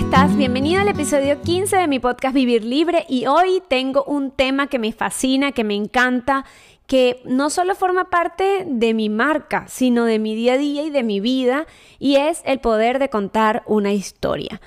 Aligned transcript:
estás? 0.00 0.34
Bienvenido 0.34 0.80
al 0.80 0.88
episodio 0.88 1.42
15 1.42 1.76
de 1.76 1.86
mi 1.86 1.98
podcast 1.98 2.34
Vivir 2.34 2.64
Libre 2.64 3.04
y 3.06 3.26
hoy 3.26 3.62
tengo 3.68 4.02
un 4.04 4.30
tema 4.30 4.66
que 4.66 4.78
me 4.78 4.92
fascina, 4.92 5.52
que 5.52 5.62
me 5.62 5.74
encanta, 5.74 6.46
que 6.86 7.20
no 7.26 7.50
solo 7.50 7.74
forma 7.74 8.08
parte 8.08 8.64
de 8.66 8.94
mi 8.94 9.10
marca, 9.10 9.66
sino 9.68 10.06
de 10.06 10.18
mi 10.18 10.34
día 10.34 10.54
a 10.54 10.56
día 10.58 10.84
y 10.84 10.90
de 10.90 11.02
mi 11.02 11.20
vida 11.20 11.66
y 11.98 12.16
es 12.16 12.40
el 12.46 12.60
poder 12.60 12.98
de 12.98 13.10
contar 13.10 13.62
una 13.66 13.92
historia. 13.92 14.62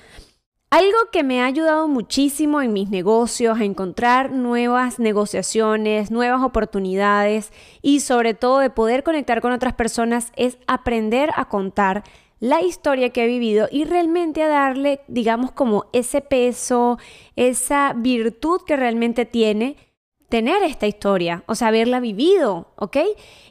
Algo 0.70 0.98
que 1.10 1.24
me 1.24 1.42
ha 1.42 1.46
ayudado 1.46 1.88
muchísimo 1.88 2.62
en 2.62 2.72
mis 2.72 2.90
negocios, 2.90 3.58
a 3.58 3.64
encontrar 3.64 4.30
nuevas 4.30 5.00
negociaciones, 5.00 6.12
nuevas 6.12 6.42
oportunidades 6.42 7.52
y 7.82 8.00
sobre 8.00 8.34
todo 8.34 8.60
de 8.60 8.70
poder 8.70 9.02
conectar 9.02 9.40
con 9.40 9.50
otras 9.50 9.74
personas 9.74 10.32
es 10.36 10.58
aprender 10.68 11.30
a 11.34 11.48
contar 11.48 12.04
la 12.40 12.60
historia 12.62 13.10
que 13.10 13.24
he 13.24 13.26
vivido 13.26 13.68
y 13.70 13.84
realmente 13.84 14.42
a 14.42 14.48
darle, 14.48 15.00
digamos, 15.08 15.52
como 15.52 15.86
ese 15.92 16.20
peso, 16.20 16.98
esa 17.36 17.94
virtud 17.96 18.62
que 18.66 18.76
realmente 18.76 19.24
tiene 19.24 19.76
tener 20.28 20.62
esta 20.62 20.86
historia, 20.86 21.44
o 21.46 21.54
sea, 21.54 21.68
haberla 21.68 22.00
vivido, 22.00 22.72
¿ok? 22.76 22.96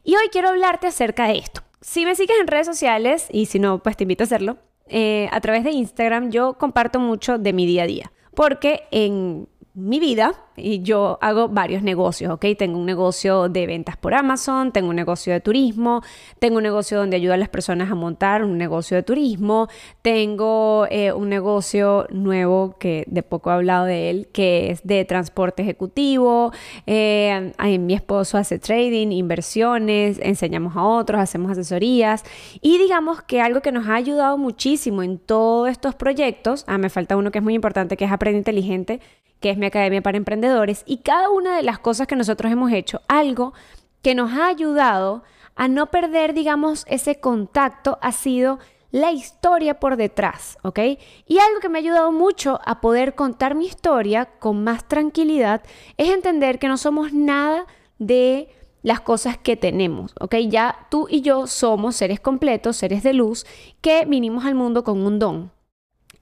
Y 0.03 0.15
hoy 0.15 0.27
quiero 0.31 0.49
hablarte 0.49 0.87
acerca 0.87 1.27
de 1.27 1.37
esto. 1.37 1.61
Si 1.81 2.05
me 2.05 2.15
sigues 2.15 2.37
en 2.39 2.47
redes 2.47 2.67
sociales, 2.67 3.27
y 3.31 3.45
si 3.45 3.59
no, 3.59 3.79
pues 3.79 3.95
te 3.95 4.03
invito 4.03 4.23
a 4.23 4.25
hacerlo, 4.25 4.57
eh, 4.87 5.29
a 5.31 5.39
través 5.41 5.63
de 5.63 5.71
Instagram 5.71 6.29
yo 6.29 6.57
comparto 6.57 6.99
mucho 6.99 7.37
de 7.37 7.53
mi 7.53 7.65
día 7.65 7.83
a 7.83 7.87
día. 7.87 8.11
Porque 8.35 8.83
en 8.91 9.47
mi 9.75 9.99
vida 9.99 10.35
y 10.55 10.83
yo 10.83 11.17
hago 11.19 11.49
varios 11.49 11.81
negocios, 11.81 12.31
¿ok? 12.31 12.45
Tengo 12.57 12.77
un 12.77 12.85
negocio 12.85 13.49
de 13.49 13.65
ventas 13.65 13.97
por 13.97 14.13
Amazon, 14.13 14.71
tengo 14.71 14.89
un 14.89 14.95
negocio 14.95 15.33
de 15.33 15.39
turismo, 15.39 16.03
tengo 16.37 16.57
un 16.57 16.63
negocio 16.63 16.99
donde 16.99 17.15
ayudo 17.15 17.33
a 17.33 17.37
las 17.37 17.49
personas 17.49 17.89
a 17.89 17.95
montar 17.95 18.43
un 18.43 18.59
negocio 18.59 18.95
de 18.95 19.01
turismo, 19.01 19.67
tengo 20.03 20.85
eh, 20.91 21.11
un 21.11 21.29
negocio 21.29 22.05
nuevo 22.11 22.75
que 22.77 23.03
de 23.07 23.23
poco 23.23 23.49
he 23.49 23.53
hablado 23.53 23.85
de 23.85 24.11
él, 24.11 24.27
que 24.31 24.69
es 24.69 24.85
de 24.85 25.05
transporte 25.05 25.63
ejecutivo, 25.63 26.51
eh, 26.85 27.51
mi 27.79 27.95
esposo 27.95 28.37
hace 28.37 28.59
trading, 28.59 29.07
inversiones, 29.07 30.19
enseñamos 30.21 30.77
a 30.77 30.83
otros, 30.83 31.19
hacemos 31.19 31.51
asesorías 31.51 32.23
y 32.61 32.77
digamos 32.77 33.23
que 33.23 33.41
algo 33.41 33.61
que 33.61 33.71
nos 33.71 33.87
ha 33.87 33.95
ayudado 33.95 34.37
muchísimo 34.37 35.01
en 35.01 35.17
todos 35.17 35.69
estos 35.69 35.95
proyectos, 35.95 36.63
ah, 36.67 36.77
me 36.77 36.91
falta 36.91 37.17
uno 37.17 37.31
que 37.31 37.39
es 37.39 37.43
muy 37.43 37.55
importante, 37.55 37.97
que 37.97 38.05
es 38.05 38.11
Aprende 38.11 38.37
Inteligente, 38.37 38.99
que 39.43 39.49
es 39.49 39.57
mi 39.57 39.65
academia 39.65 40.01
para 40.01 40.15
emprendedores, 40.15 40.83
y 40.85 40.99
cada 40.99 41.29
una 41.29 41.57
de 41.57 41.63
las 41.63 41.77
cosas 41.77 42.07
que 42.07 42.15
nosotros 42.15 42.49
hemos 42.49 42.71
hecho, 42.71 43.01
algo 43.09 43.53
que 44.01 44.15
nos 44.15 44.31
ha 44.31 44.47
ayudado 44.47 45.21
a 45.55 45.67
no 45.67 45.87
perder, 45.87 46.33
digamos, 46.33 46.85
ese 46.87 47.19
contacto 47.19 47.99
ha 48.01 48.13
sido 48.13 48.59
la 48.91 49.11
historia 49.11 49.81
por 49.81 49.97
detrás, 49.97 50.57
¿ok? 50.61 50.79
Y 51.27 51.39
algo 51.39 51.59
que 51.59 51.67
me 51.67 51.77
ha 51.77 51.81
ayudado 51.81 52.13
mucho 52.13 52.61
a 52.65 52.79
poder 52.79 53.15
contar 53.15 53.53
mi 53.53 53.65
historia 53.65 54.29
con 54.39 54.63
más 54.63 54.87
tranquilidad 54.87 55.61
es 55.97 56.07
entender 56.07 56.57
que 56.57 56.69
no 56.69 56.77
somos 56.77 57.11
nada 57.11 57.65
de 57.99 58.47
las 58.81 59.01
cosas 59.01 59.37
que 59.37 59.57
tenemos, 59.57 60.15
¿ok? 60.21 60.35
Ya 60.47 60.87
tú 60.89 61.07
y 61.09 61.19
yo 61.19 61.47
somos 61.47 61.97
seres 61.97 62.21
completos, 62.21 62.77
seres 62.77 63.03
de 63.03 63.11
luz, 63.11 63.45
que 63.81 64.05
vinimos 64.05 64.45
al 64.45 64.55
mundo 64.55 64.85
con 64.85 65.05
un 65.05 65.19
don, 65.19 65.51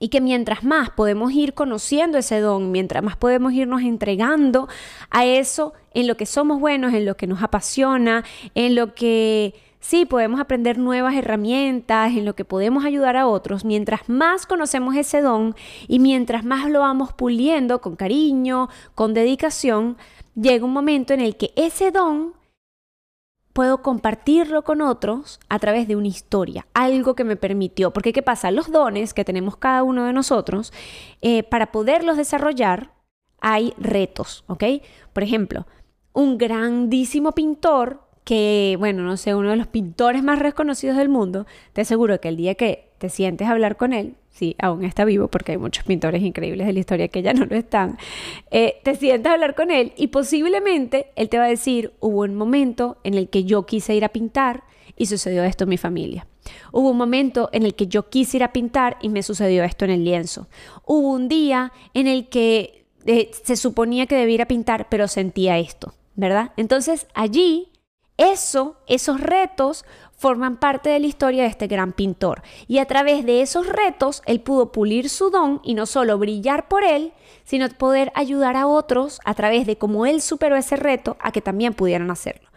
y 0.02 0.08
que 0.08 0.20
mientras 0.20 0.64
más 0.64 0.90
podemos 0.90 1.30
ir 1.32 1.54
conociendo 1.54 2.18
ese 2.18 2.40
don, 2.40 2.72
mientras 2.72 3.04
más 3.04 3.16
podemos 3.16 3.52
irnos 3.52 3.82
entregando 3.82 4.68
a 5.10 5.24
eso 5.24 5.74
en 5.94 6.08
lo 6.08 6.16
que 6.16 6.26
somos 6.26 6.58
buenos, 6.58 6.92
en 6.92 7.06
lo 7.06 7.16
que 7.16 7.28
nos 7.28 7.40
apasiona, 7.40 8.24
en 8.56 8.74
lo 8.74 8.96
que 8.96 9.54
sí 9.78 10.04
podemos 10.04 10.40
aprender 10.40 10.76
nuevas 10.76 11.14
herramientas, 11.14 12.16
en 12.16 12.24
lo 12.24 12.34
que 12.34 12.44
podemos 12.44 12.84
ayudar 12.84 13.16
a 13.16 13.28
otros, 13.28 13.64
mientras 13.64 14.08
más 14.08 14.44
conocemos 14.44 14.96
ese 14.96 15.22
don 15.22 15.54
y 15.86 16.00
mientras 16.00 16.44
más 16.44 16.68
lo 16.68 16.80
vamos 16.80 17.12
puliendo 17.12 17.80
con 17.80 17.94
cariño, 17.94 18.70
con 18.96 19.14
dedicación, 19.14 19.96
llega 20.34 20.64
un 20.64 20.72
momento 20.72 21.14
en 21.14 21.20
el 21.20 21.36
que 21.36 21.52
ese 21.54 21.92
don 21.92 22.41
puedo 23.52 23.82
compartirlo 23.82 24.62
con 24.62 24.80
otros 24.80 25.40
a 25.48 25.58
través 25.58 25.88
de 25.88 25.96
una 25.96 26.08
historia, 26.08 26.66
algo 26.74 27.14
que 27.14 27.24
me 27.24 27.36
permitió. 27.36 27.92
Porque 27.92 28.12
¿qué 28.12 28.22
pasa? 28.22 28.50
Los 28.50 28.70
dones 28.70 29.14
que 29.14 29.24
tenemos 29.24 29.56
cada 29.56 29.82
uno 29.82 30.04
de 30.04 30.12
nosotros, 30.12 30.72
eh, 31.20 31.42
para 31.42 31.72
poderlos 31.72 32.16
desarrollar, 32.16 32.92
hay 33.40 33.74
retos, 33.76 34.44
¿ok? 34.46 34.64
Por 35.12 35.22
ejemplo, 35.22 35.66
un 36.12 36.38
grandísimo 36.38 37.32
pintor 37.32 38.00
que, 38.24 38.76
bueno, 38.78 39.02
no 39.02 39.16
sé, 39.16 39.34
uno 39.34 39.50
de 39.50 39.56
los 39.56 39.66
pintores 39.66 40.22
más 40.22 40.38
reconocidos 40.38 40.96
del 40.96 41.08
mundo, 41.08 41.46
te 41.72 41.80
aseguro 41.80 42.20
que 42.20 42.28
el 42.28 42.36
día 42.36 42.54
que 42.54 42.91
te 43.02 43.08
sientes 43.08 43.48
a 43.48 43.50
hablar 43.50 43.76
con 43.76 43.92
él, 43.92 44.14
sí, 44.30 44.54
aún 44.60 44.84
está 44.84 45.04
vivo 45.04 45.26
porque 45.26 45.50
hay 45.50 45.58
muchos 45.58 45.82
pintores 45.82 46.22
increíbles 46.22 46.68
de 46.68 46.72
la 46.72 46.78
historia 46.78 47.08
que 47.08 47.20
ya 47.20 47.34
no 47.34 47.46
lo 47.46 47.56
están, 47.56 47.98
eh, 48.52 48.76
te 48.84 48.94
sientas 48.94 49.32
a 49.32 49.34
hablar 49.34 49.56
con 49.56 49.72
él 49.72 49.92
y 49.96 50.06
posiblemente 50.06 51.08
él 51.16 51.28
te 51.28 51.36
va 51.36 51.46
a 51.46 51.48
decir, 51.48 51.94
hubo 51.98 52.20
un 52.20 52.36
momento 52.36 52.98
en 53.02 53.14
el 53.14 53.28
que 53.28 53.42
yo 53.42 53.66
quise 53.66 53.92
ir 53.96 54.04
a 54.04 54.10
pintar 54.10 54.62
y 54.96 55.06
sucedió 55.06 55.42
esto 55.42 55.64
en 55.64 55.70
mi 55.70 55.78
familia. 55.78 56.28
Hubo 56.70 56.90
un 56.90 56.96
momento 56.96 57.48
en 57.52 57.64
el 57.64 57.74
que 57.74 57.88
yo 57.88 58.08
quise 58.08 58.36
ir 58.36 58.44
a 58.44 58.52
pintar 58.52 58.98
y 59.02 59.08
me 59.08 59.24
sucedió 59.24 59.64
esto 59.64 59.84
en 59.84 59.90
el 59.90 60.04
lienzo. 60.04 60.46
Hubo 60.86 61.10
un 61.10 61.26
día 61.26 61.72
en 61.92 62.06
el 62.06 62.28
que 62.28 62.84
eh, 63.04 63.32
se 63.42 63.56
suponía 63.56 64.06
que 64.06 64.14
debía 64.14 64.36
ir 64.36 64.42
a 64.42 64.46
pintar, 64.46 64.86
pero 64.88 65.08
sentía 65.08 65.58
esto, 65.58 65.92
¿verdad? 66.14 66.52
Entonces 66.56 67.08
allí, 67.14 67.71
eso, 68.16 68.76
esos 68.86 69.20
retos 69.20 69.84
forman 70.22 70.56
parte 70.56 70.90
de 70.90 71.00
la 71.00 71.06
historia 71.06 71.42
de 71.42 71.48
este 71.48 71.66
gran 71.66 71.92
pintor. 71.92 72.42
Y 72.68 72.78
a 72.78 72.86
través 72.86 73.26
de 73.26 73.42
esos 73.42 73.66
retos, 73.66 74.22
él 74.26 74.40
pudo 74.40 74.70
pulir 74.70 75.08
su 75.08 75.30
don 75.30 75.60
y 75.64 75.74
no 75.74 75.86
solo 75.86 76.16
brillar 76.18 76.68
por 76.68 76.84
él, 76.84 77.12
sino 77.44 77.68
poder 77.70 78.12
ayudar 78.14 78.56
a 78.56 78.68
otros 78.68 79.20
a 79.24 79.34
través 79.34 79.66
de 79.66 79.76
cómo 79.76 80.06
él 80.06 80.22
superó 80.22 80.56
ese 80.56 80.76
reto 80.76 81.16
a 81.20 81.32
que 81.32 81.40
también 81.40 81.74
pudieran 81.74 82.10
hacerlo. 82.10 82.48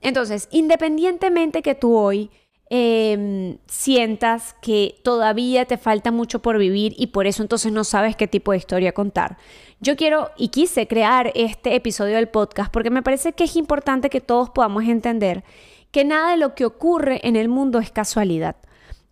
Entonces, 0.00 0.48
independientemente 0.52 1.62
que 1.62 1.74
tú 1.74 1.96
hoy 1.96 2.30
em, 2.70 3.58
sientas 3.66 4.54
que 4.60 5.00
todavía 5.02 5.64
te 5.64 5.78
falta 5.78 6.10
mucho 6.10 6.40
por 6.40 6.58
vivir 6.58 6.94
y 6.96 7.08
por 7.08 7.26
eso 7.26 7.42
entonces 7.42 7.72
no 7.72 7.84
sabes 7.84 8.16
qué 8.16 8.28
tipo 8.28 8.52
de 8.52 8.58
historia 8.58 8.92
contar. 8.92 9.38
Yo 9.80 9.96
quiero 9.96 10.30
y 10.36 10.48
quise 10.48 10.86
crear 10.86 11.32
este 11.34 11.74
episodio 11.74 12.16
del 12.16 12.28
podcast 12.28 12.72
porque 12.72 12.90
me 12.90 13.02
parece 13.02 13.32
que 13.32 13.44
es 13.44 13.56
importante 13.56 14.10
que 14.10 14.20
todos 14.20 14.50
podamos 14.50 14.84
entender 14.84 15.44
que 15.90 16.04
nada 16.04 16.32
de 16.32 16.36
lo 16.36 16.54
que 16.54 16.66
ocurre 16.66 17.20
en 17.22 17.36
el 17.36 17.48
mundo 17.48 17.78
es 17.78 17.90
casualidad. 17.90 18.56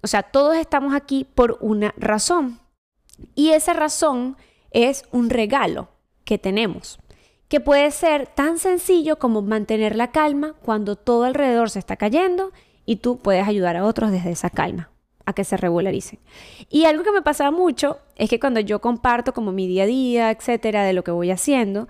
O 0.03 0.07
sea, 0.07 0.23
todos 0.23 0.57
estamos 0.57 0.95
aquí 0.95 1.25
por 1.25 1.59
una 1.61 1.95
razón. 1.97 2.61
Y 3.35 3.51
esa 3.51 3.73
razón 3.73 4.37
es 4.71 5.05
un 5.11 5.31
regalo 5.31 5.89
que 6.25 6.39
tenemos, 6.39 6.99
que 7.49 7.61
puede 7.61 7.91
ser 7.91 8.27
tan 8.27 8.59
sencillo 8.59 9.19
como 9.19 9.43
mantener 9.43 9.97
la 9.97 10.11
calma 10.11 10.55
cuando 10.63 10.97
todo 10.97 11.25
alrededor 11.25 11.71
se 11.71 11.79
está 11.79 11.97
cayendo 11.97 12.53
y 12.87 12.97
tú 12.97 13.19
puedes 13.19 13.47
ayudar 13.47 13.77
a 13.77 13.85
otros 13.85 14.11
desde 14.11 14.31
esa 14.31 14.49
calma 14.49 14.91
a 15.27 15.33
que 15.33 15.45
se 15.45 15.57
regularicen. 15.57 16.21
Y 16.71 16.85
algo 16.85 17.03
que 17.03 17.11
me 17.11 17.21
pasa 17.21 17.51
mucho 17.51 17.99
es 18.15 18.31
que 18.31 18.41
cuando 18.41 18.61
yo 18.61 18.81
comparto 18.81 19.35
como 19.35 19.53
mi 19.53 19.67
día 19.67 19.83
a 19.83 19.87
día, 19.87 20.31
etcétera, 20.31 20.85
de 20.85 20.93
lo 20.93 21.03
que 21.03 21.11
voy 21.11 21.33
haciendo, 21.33 21.89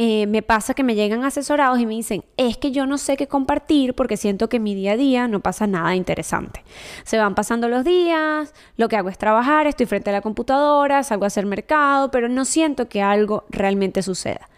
eh, 0.00 0.28
me 0.28 0.42
pasa 0.42 0.74
que 0.74 0.84
me 0.84 0.94
llegan 0.94 1.24
asesorados 1.24 1.80
y 1.80 1.84
me 1.84 1.94
dicen, 1.94 2.24
es 2.36 2.56
que 2.56 2.70
yo 2.70 2.86
no 2.86 2.98
sé 2.98 3.16
qué 3.16 3.26
compartir 3.26 3.94
porque 3.94 4.16
siento 4.16 4.48
que 4.48 4.60
mi 4.60 4.74
día 4.76 4.92
a 4.92 4.96
día 4.96 5.26
no 5.26 5.40
pasa 5.40 5.66
nada 5.66 5.96
interesante. 5.96 6.62
Se 7.02 7.18
van 7.18 7.34
pasando 7.34 7.68
los 7.68 7.84
días, 7.84 8.54
lo 8.76 8.88
que 8.88 8.96
hago 8.96 9.08
es 9.08 9.18
trabajar, 9.18 9.66
estoy 9.66 9.86
frente 9.86 10.10
a 10.10 10.12
la 10.12 10.20
computadora, 10.20 11.02
salgo 11.02 11.24
a 11.24 11.26
hacer 11.26 11.46
mercado, 11.46 12.12
pero 12.12 12.28
no 12.28 12.44
siento 12.44 12.88
que 12.88 13.02
algo 13.02 13.44
realmente 13.50 14.02
suceda. 14.02 14.48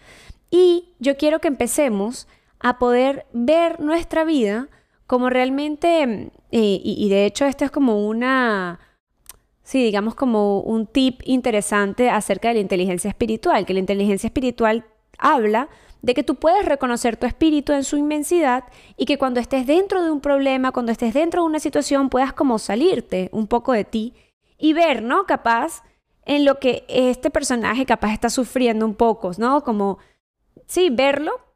Y 0.51 0.93
yo 0.99 1.17
quiero 1.17 1.39
que 1.39 1.47
empecemos 1.47 2.27
a 2.59 2.77
poder 2.77 3.25
ver 3.33 3.79
nuestra 3.79 4.23
vida 4.23 4.69
como 5.11 5.29
realmente, 5.29 6.31
y, 6.51 6.81
y 6.81 7.09
de 7.09 7.25
hecho 7.25 7.43
esto 7.43 7.65
es 7.65 7.71
como 7.71 8.07
una 8.07 8.79
sí, 9.61 9.83
digamos 9.83 10.15
como 10.15 10.61
un 10.61 10.87
tip 10.87 11.19
interesante 11.25 12.09
acerca 12.09 12.47
de 12.47 12.53
la 12.53 12.59
inteligencia 12.61 13.09
espiritual, 13.09 13.65
que 13.65 13.73
la 13.73 13.81
inteligencia 13.81 14.27
espiritual 14.27 14.85
habla 15.17 15.67
de 16.01 16.13
que 16.13 16.23
tú 16.23 16.35
puedes 16.35 16.63
reconocer 16.63 17.17
tu 17.17 17.25
espíritu 17.25 17.73
en 17.73 17.83
su 17.83 17.97
inmensidad 17.97 18.63
y 18.95 19.03
que 19.03 19.17
cuando 19.17 19.41
estés 19.41 19.67
dentro 19.67 20.01
de 20.01 20.11
un 20.11 20.21
problema, 20.21 20.71
cuando 20.71 20.93
estés 20.93 21.13
dentro 21.13 21.41
de 21.41 21.47
una 21.49 21.59
situación, 21.59 22.07
puedas 22.07 22.31
como 22.31 22.57
salirte 22.57 23.27
un 23.33 23.47
poco 23.47 23.73
de 23.73 23.83
ti 23.83 24.13
y 24.57 24.71
ver, 24.71 25.03
¿no? 25.03 25.25
Capaz 25.25 25.83
en 26.23 26.45
lo 26.45 26.57
que 26.57 26.85
este 26.87 27.29
personaje 27.29 27.85
capaz 27.85 28.13
está 28.13 28.29
sufriendo 28.29 28.85
un 28.85 28.95
poco, 28.95 29.31
¿no? 29.37 29.61
Como, 29.65 29.97
sí, 30.67 30.89
verlo 30.89 31.50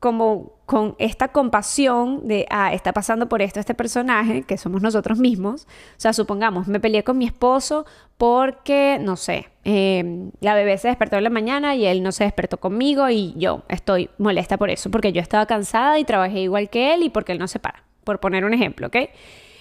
como 0.00 0.58
con 0.64 0.94
esta 0.98 1.28
compasión 1.28 2.28
de, 2.28 2.46
ah, 2.50 2.72
está 2.72 2.92
pasando 2.92 3.28
por 3.28 3.42
esto 3.42 3.58
este 3.58 3.74
personaje, 3.74 4.42
que 4.42 4.58
somos 4.58 4.82
nosotros 4.82 5.18
mismos. 5.18 5.66
O 5.96 6.00
sea, 6.00 6.12
supongamos, 6.12 6.68
me 6.68 6.78
peleé 6.78 7.02
con 7.02 7.18
mi 7.18 7.24
esposo 7.24 7.86
porque, 8.16 8.98
no 9.00 9.16
sé, 9.16 9.48
em, 9.64 10.30
la 10.40 10.54
bebé 10.54 10.78
se 10.78 10.88
despertó 10.88 11.16
en 11.16 11.24
la 11.24 11.30
mañana 11.30 11.74
y 11.74 11.86
él 11.86 12.02
no 12.02 12.12
se 12.12 12.24
despertó 12.24 12.58
conmigo 12.58 13.08
y 13.08 13.34
yo 13.36 13.62
estoy 13.68 14.10
molesta 14.18 14.56
por 14.56 14.70
eso, 14.70 14.90
porque 14.90 15.12
yo 15.12 15.20
estaba 15.20 15.46
cansada 15.46 15.98
y 15.98 16.04
trabajé 16.04 16.40
igual 16.40 16.70
que 16.70 16.94
él 16.94 17.02
y 17.02 17.10
porque 17.10 17.32
él 17.32 17.38
no 17.38 17.48
se 17.48 17.58
para, 17.58 17.82
por 18.04 18.20
poner 18.20 18.44
un 18.44 18.54
ejemplo, 18.54 18.88
¿ok? 18.88 18.96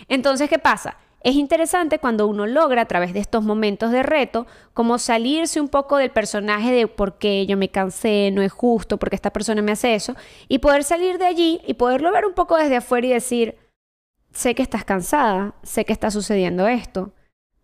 Entonces, 0.10 0.50
¿qué 0.50 0.60
pasa? 0.60 0.98
Es 1.28 1.36
interesante 1.36 2.00
cuando 2.00 2.26
uno 2.26 2.48
logra 2.48 2.84
a 2.84 2.86
través 2.86 3.12
de 3.12 3.20
estos 3.20 3.44
momentos 3.44 3.92
de 3.92 4.02
reto 4.02 4.48
como 4.74 4.98
salirse 4.98 5.60
un 5.60 5.68
poco 5.68 5.98
del 5.98 6.10
personaje 6.10 6.72
de 6.72 6.88
por 6.88 7.18
qué 7.18 7.46
yo 7.46 7.58
me 7.58 7.68
cansé, 7.68 8.32
no 8.32 8.42
es 8.42 8.54
justo, 8.54 8.96
porque 8.98 9.18
esta 9.18 9.34
persona 9.34 9.62
me 9.62 9.74
hace 9.74 9.94
eso, 9.94 10.16
y 10.48 10.60
poder 10.60 10.86
salir 10.86 11.18
de 11.18 11.26
allí 11.26 11.60
y 11.68 11.74
poderlo 11.74 12.14
ver 12.14 12.26
un 12.26 12.34
poco 12.34 12.56
desde 12.56 12.78
afuera 12.78 13.08
y 13.08 13.10
decir, 13.10 13.58
sé 14.32 14.56
que 14.56 14.62
estás 14.62 14.86
cansada, 14.86 15.56
sé 15.64 15.84
que 15.84 15.92
está 15.92 16.12
sucediendo 16.12 16.66
esto, 16.66 17.12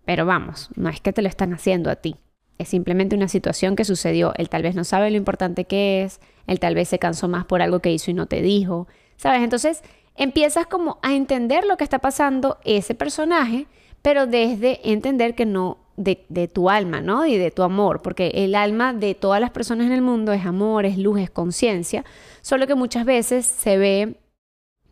pero 0.03 0.25
vamos, 0.25 0.69
no 0.75 0.89
es 0.89 0.99
que 0.99 1.13
te 1.13 1.21
lo 1.21 1.29
están 1.29 1.53
haciendo 1.53 1.89
a 1.89 1.95
ti. 1.95 2.17
Es 2.57 2.67
simplemente 2.67 3.15
una 3.15 3.29
situación 3.29 3.77
que 3.77 3.85
sucedió. 3.85 4.33
Él 4.35 4.49
tal 4.49 4.61
vez 4.61 4.75
no 4.75 4.83
sabe 4.83 5.09
lo 5.09 5.15
importante 5.15 5.63
que 5.63 6.03
es, 6.03 6.19
él 6.47 6.59
tal 6.59 6.75
vez 6.75 6.89
se 6.89 6.99
cansó 6.99 7.29
más 7.29 7.45
por 7.45 7.61
algo 7.61 7.79
que 7.79 7.93
hizo 7.93 8.11
y 8.11 8.13
no 8.13 8.25
te 8.25 8.41
dijo. 8.41 8.89
¿Sabes? 9.15 9.41
Entonces 9.41 9.83
empiezas 10.15 10.67
como 10.67 10.99
a 11.01 11.13
entender 11.13 11.65
lo 11.65 11.77
que 11.77 11.83
está 11.83 11.99
pasando 11.99 12.57
ese 12.63 12.95
personaje, 12.95 13.67
pero 14.01 14.27
desde 14.27 14.91
entender 14.91 15.35
que 15.35 15.45
no 15.45 15.77
de, 15.95 16.49
tu 16.51 16.69
alma, 16.69 17.01
¿no? 17.01 17.25
Y 17.25 17.37
de 17.37 17.51
tu 17.51 17.63
amor, 17.63 18.01
porque 18.01 18.31
el 18.33 18.55
alma 18.55 18.93
de 18.93 19.15
todas 19.15 19.39
las 19.39 19.51
personas 19.51 19.87
en 19.87 19.93
el 19.93 20.01
mundo 20.01 20.33
es 20.33 20.45
amor, 20.45 20.85
es 20.85 20.97
luz, 20.97 21.19
es 21.19 21.29
conciencia, 21.29 22.03
solo 22.41 22.67
que 22.67 22.75
muchas 22.75 23.05
veces 23.05 23.45
se 23.45 23.77
ve, 23.77 24.15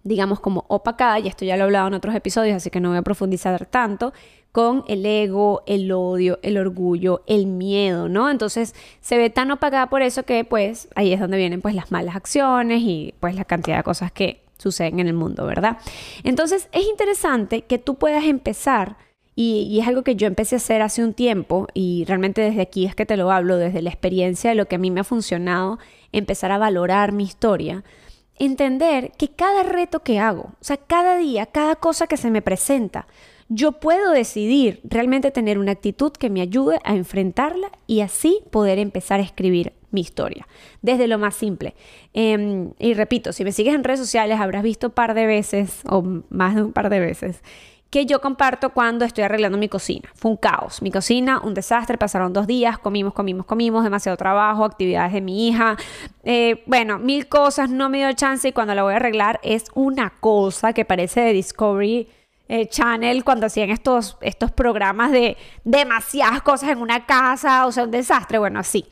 digamos, 0.04 0.40
como 0.40 0.66
opacada, 0.68 1.20
y 1.20 1.28
esto 1.28 1.46
ya 1.46 1.58
lo 1.58 1.64
he 1.64 1.66
hablado 1.66 1.88
en 1.88 1.96
otros 1.96 2.16
episodios, 2.16 2.56
así 2.56 2.70
que 2.70 2.80
no 2.80 2.90
voy 2.90 3.00
a 3.00 3.02
profundizar 3.02 3.66
tanto, 3.66 4.14
con 4.52 4.84
el 4.88 5.06
ego, 5.06 5.64
el 5.66 5.92
odio, 5.92 6.38
el 6.44 6.58
orgullo, 6.58 7.24
el 7.26 7.48
miedo, 7.48 8.10
¿no? 8.10 8.30
Entonces 8.30 8.76
se 9.00 9.18
ve 9.18 9.30
tan 9.30 9.50
opacada 9.50 9.88
por 9.88 10.02
eso 10.02 10.24
que 10.24 10.44
pues 10.44 10.90
ahí 10.96 11.14
es 11.14 11.22
donde 11.22 11.38
vienen 11.38 11.62
pues 11.62 11.74
las 11.74 11.90
malas 11.90 12.18
acciones 12.18 12.82
y 12.82 13.14
pues 13.22 13.36
la 13.36 13.46
cantidad 13.46 13.78
de 13.78 13.84
cosas 13.84 14.12
que 14.12 14.42
suceden 14.62 15.00
en 15.00 15.08
el 15.08 15.14
mundo, 15.14 15.46
¿verdad? 15.46 15.78
Entonces 16.24 16.70
es 16.72 16.86
interesante 16.88 17.64
que 17.64 17.80
tú 17.80 17.96
puedas 17.96 18.26
empezar, 18.26 18.98
y, 19.36 19.80
es 19.80 19.88
algo 19.88 20.04
que 20.04 20.16
yo 20.16 20.28
empecé 20.28 20.56
a 20.56 20.58
hacer 20.58 20.82
hace 20.82 21.04
un 21.04 21.14
tiempo, 21.14 21.68
y 21.74 22.06
realmente 22.06 22.42
desde 22.42 22.62
aquí 22.62 22.86
es 22.86 22.96
que 22.96 23.06
te 23.06 23.18
lo 23.18 23.32
hablo, 23.32 23.58
desde 23.58 23.82
la 23.82 23.90
experiencia 23.90 24.52
de 24.52 24.56
lo 24.56 24.68
que 24.68 24.76
a 24.76 24.80
mí 24.80 24.92
me 24.92 25.02
ha 25.02 25.06
funcionado, 25.06 25.80
empezar 26.12 26.52
a 26.52 26.58
valorar 26.58 27.12
mi 27.12 27.24
historia, 27.24 27.84
entender 28.38 29.12
que 29.18 29.30
cada 29.30 29.64
reto 29.64 30.02
que 30.02 30.20
hago, 30.20 30.44
o 30.44 30.64
sea, 30.64 30.78
cada 30.78 31.18
día, 31.18 31.48
cada 31.48 31.76
cosa 31.76 32.08
que 32.08 32.18
se 32.18 32.30
me 32.30 32.42
presenta, 32.42 33.08
yo 33.50 33.74
puedo 33.74 34.12
decidir 34.12 34.80
realmente 34.84 35.32
tener 35.32 35.58
una 35.58 35.74
actitud 35.74 36.12
que 36.12 36.30
me 36.30 36.42
ayude 36.42 36.80
a 36.84 36.96
enfrentarla 36.96 37.72
y 37.86 38.00
así 38.02 38.40
poder 38.50 38.80
empezar 38.80 39.20
a 39.20 39.24
escribir 39.24 39.74
mi 39.92 40.02
historia, 40.02 40.48
desde 40.82 41.08
lo 41.08 41.18
más 41.18 41.36
simple. 41.36 41.76
Em, 42.14 42.72
y 42.80 42.94
repito, 42.94 43.34
si 43.34 43.44
me 43.44 43.52
sigues 43.52 43.76
en 43.76 43.84
redes 43.84 44.00
sociales 44.00 44.40
habrás 44.40 44.64
visto 44.64 44.88
un 44.88 44.94
par 44.94 45.14
de 45.14 45.26
veces, 45.26 45.82
o 45.88 46.02
más 46.30 46.56
de 46.56 46.64
un 46.64 46.74
par 46.74 46.90
de 46.90 47.00
veces, 47.00 47.42
que 47.92 48.06
yo 48.06 48.22
comparto 48.22 48.70
cuando 48.70 49.04
estoy 49.04 49.26
arreglando 49.26 49.58
mi 49.58 49.68
cocina. 49.68 50.10
Fue 50.16 50.32
un 50.32 50.38
caos. 50.38 50.82
Mi 50.82 50.92
cocina, 50.92 51.42
un 51.44 51.54
desastre. 51.54 51.98
Pasaron 51.98 52.32
dos 52.32 52.48
días, 52.48 52.80
comimos, 52.80 53.14
comimos, 53.14 53.46
comimos, 53.46 53.84
demasiado 53.84 54.18
trabajo, 54.18 54.64
actividades 54.64 55.12
de 55.12 55.20
mi 55.20 55.50
hija. 55.50 55.76
Eh, 56.24 56.64
bueno, 56.66 57.00
mil 57.00 57.28
cosas, 57.28 57.70
no 57.70 57.90
me 57.90 57.98
dio 57.98 58.14
chance 58.14 58.48
y 58.48 58.54
cuando 58.54 58.74
la 58.74 58.84
voy 58.84 58.94
a 58.94 58.96
arreglar 58.96 59.42
es 59.44 59.66
una 59.76 60.14
cosa 60.22 60.72
que 60.72 60.86
parece 60.86 61.20
de 61.20 61.34
Discovery 61.34 62.08
eh, 62.48 62.68
Channel 62.68 63.26
cuando 63.26 63.48
hacían 63.48 63.70
estos, 63.70 64.18
estos 64.22 64.52
programas 64.52 65.12
de 65.12 65.36
demasiadas 65.66 66.42
cosas 66.44 66.70
en 66.70 66.78
una 66.78 67.06
casa, 67.06 67.66
o 67.66 67.74
sea, 67.74 67.84
un 67.84 67.92
desastre, 67.92 68.40
bueno, 68.40 68.60
así 68.60 68.86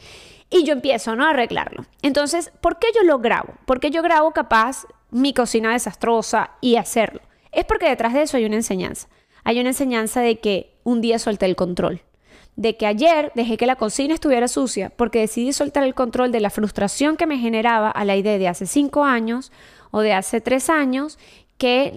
y 0.49 0.63
yo 0.63 0.73
empiezo 0.73 1.15
¿no? 1.15 1.25
a 1.25 1.31
arreglarlo. 1.31 1.85
Entonces, 2.01 2.51
¿por 2.61 2.79
qué 2.79 2.87
yo 2.95 3.03
lo 3.03 3.19
grabo? 3.19 3.53
¿Por 3.65 3.79
qué 3.79 3.91
yo 3.91 4.01
grabo 4.01 4.31
capaz 4.31 4.85
mi 5.11 5.33
cocina 5.33 5.73
desastrosa 5.73 6.51
y 6.61 6.75
hacerlo? 6.75 7.21
Es 7.51 7.65
porque 7.65 7.89
detrás 7.89 8.13
de 8.13 8.23
eso 8.23 8.37
hay 8.37 8.45
una 8.45 8.55
enseñanza. 8.55 9.07
Hay 9.43 9.59
una 9.59 9.69
enseñanza 9.69 10.21
de 10.21 10.39
que 10.39 10.73
un 10.83 11.01
día 11.01 11.19
solté 11.19 11.45
el 11.45 11.55
control. 11.55 12.01
De 12.55 12.75
que 12.75 12.85
ayer 12.85 13.31
dejé 13.35 13.57
que 13.57 13.65
la 13.65 13.77
cocina 13.77 14.13
estuviera 14.13 14.47
sucia 14.47 14.89
porque 14.89 15.19
decidí 15.19 15.53
soltar 15.53 15.83
el 15.83 15.95
control 15.95 16.31
de 16.31 16.41
la 16.41 16.49
frustración 16.49 17.15
que 17.15 17.25
me 17.25 17.37
generaba 17.37 17.89
a 17.89 18.05
la 18.05 18.17
idea 18.17 18.37
de 18.37 18.47
hace 18.47 18.65
cinco 18.65 19.05
años 19.05 19.51
o 19.91 20.01
de 20.01 20.13
hace 20.13 20.41
tres 20.41 20.69
años 20.69 21.17
que 21.57 21.91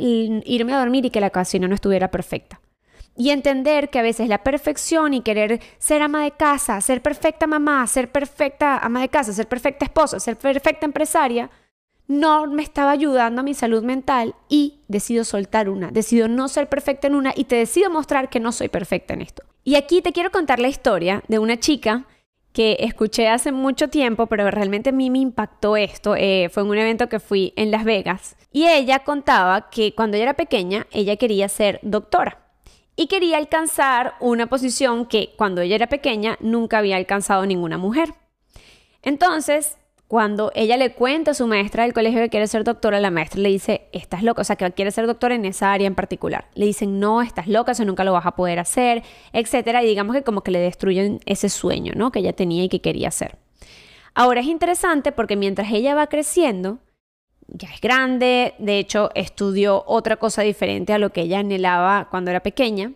irme 0.44 0.75
a 0.75 0.78
dormir 0.78 1.04
y 1.04 1.10
que 1.10 1.20
la 1.20 1.31
cocina 1.31 1.69
no 1.69 1.75
estuviera 1.75 2.10
perfecta 2.10 2.62
y 3.17 3.31
entender 3.31 3.91
que 3.91 3.99
a 3.99 4.03
veces 4.03 4.29
la 4.29 4.43
perfección 4.43 5.14
y 5.14 5.23
querer 5.23 5.61
ser 5.79 6.03
ama 6.03 6.25
de 6.25 6.31
casa, 6.32 6.81
ser 6.81 7.03
perfecta 7.03 7.47
mamá, 7.47 7.87
ser 7.87 8.11
perfecta 8.11 8.79
ama 8.79 9.00
de 9.00 9.09
casa, 9.09 9.32
ser 9.32 9.49
perfecta 9.49 9.85
esposa, 9.85 10.19
ser 10.19 10.37
perfecta 10.37 10.87
empresaria, 10.87 11.50
no 12.09 12.47
me 12.47 12.62
estaba 12.62 12.91
ayudando 12.91 13.41
a 13.41 13.44
mi 13.44 13.55
salud 13.55 13.82
mental 13.82 14.35
y 14.49 14.81
decido 14.88 15.25
soltar 15.25 15.69
una, 15.69 15.91
decido 15.91 16.29
no 16.29 16.49
ser 16.49 16.69
perfecta 16.69 17.06
en 17.06 17.14
una 17.14 17.32
y 17.35 17.44
te 17.44 17.56
decido 17.56 17.91
mostrar 17.91 18.29
que 18.29 18.41
no 18.41 18.53
soy 18.53 18.69
perfecta 18.69 19.14
en 19.14 19.23
esto. 19.23 19.43
Y 19.64 19.76
aquí 19.76 20.03
te 20.03 20.12
quiero 20.12 20.31
contar 20.31 20.59
la 20.59 20.69
historia 20.69 21.23
de 21.29 21.38
una 21.38 21.59
chica 21.59 22.06
que 22.53 22.76
escuché 22.81 23.29
hace 23.29 23.50
mucho 23.50 23.88
tiempo, 23.88 24.26
pero 24.26 24.50
realmente 24.50 24.91
a 24.91 24.93
mí 24.93 25.09
me 25.09 25.20
impactó 25.20 25.76
esto. 25.76 26.17
Eh, 26.17 26.50
fue 26.53 26.62
en 26.64 26.69
un 26.69 26.79
evento 26.79 27.09
que 27.09 27.20
fui 27.20 27.55
en 27.56 27.70
Las 27.70 27.85
Vegas 27.85 28.37
y 28.53 28.67
ella 28.67 29.00
contaba 29.00 29.70
que 29.70 29.94
cuando 29.94 30.17
ella 30.17 30.25
era 30.25 30.35
pequeña 30.35 30.87
ella 30.91 31.17
quería 31.17 31.49
ser 31.49 31.79
doctora 31.82 32.43
y 32.96 33.06
quería 33.06 33.38
alcanzar 33.38 34.14
una 34.20 34.46
posición 34.46 35.06
que 35.06 35.34
cuando 35.36 35.60
ella 35.60 35.76
era 35.76 35.86
pequeña 35.86 36.36
nunca 36.40 36.78
había 36.78 36.96
alcanzado 36.96 37.46
ninguna 37.46 37.78
mujer. 37.78 38.14
Entonces, 39.02 39.78
cuando 40.12 40.52
ella 40.54 40.76
le 40.76 40.92
cuenta 40.92 41.30
a 41.30 41.34
su 41.34 41.46
maestra 41.46 41.84
del 41.84 41.94
colegio 41.94 42.20
que 42.20 42.28
quiere 42.28 42.46
ser 42.46 42.64
doctora, 42.64 43.00
la 43.00 43.10
maestra 43.10 43.40
le 43.40 43.48
dice, 43.48 43.88
estás 43.92 44.22
loca, 44.22 44.42
o 44.42 44.44
sea, 44.44 44.56
que 44.56 44.70
quiere 44.72 44.90
ser 44.90 45.06
doctora 45.06 45.34
en 45.34 45.46
esa 45.46 45.72
área 45.72 45.86
en 45.86 45.94
particular. 45.94 46.48
Le 46.54 46.66
dicen, 46.66 47.00
no, 47.00 47.22
estás 47.22 47.48
loca, 47.48 47.72
eso 47.72 47.86
nunca 47.86 48.04
lo 48.04 48.12
vas 48.12 48.26
a 48.26 48.36
poder 48.36 48.58
hacer, 48.58 49.02
etcétera, 49.32 49.82
y 49.82 49.86
digamos 49.86 50.14
que 50.14 50.22
como 50.22 50.42
que 50.42 50.50
le 50.50 50.58
destruyen 50.58 51.20
ese 51.24 51.48
sueño, 51.48 51.94
¿no? 51.96 52.12
Que 52.12 52.18
ella 52.18 52.34
tenía 52.34 52.62
y 52.62 52.68
que 52.68 52.82
quería 52.82 53.08
hacer. 53.08 53.38
Ahora 54.14 54.40
es 54.42 54.46
interesante 54.48 55.12
porque 55.12 55.34
mientras 55.34 55.72
ella 55.72 55.94
va 55.94 56.06
creciendo, 56.08 56.80
ya 57.48 57.68
es 57.72 57.80
grande, 57.80 58.54
de 58.58 58.78
hecho 58.78 59.10
estudió 59.14 59.84
otra 59.86 60.16
cosa 60.16 60.42
diferente 60.42 60.92
a 60.92 60.98
lo 60.98 61.10
que 61.10 61.22
ella 61.22 61.40
anhelaba 61.40 62.08
cuando 62.10 62.30
era 62.30 62.40
pequeña. 62.40 62.92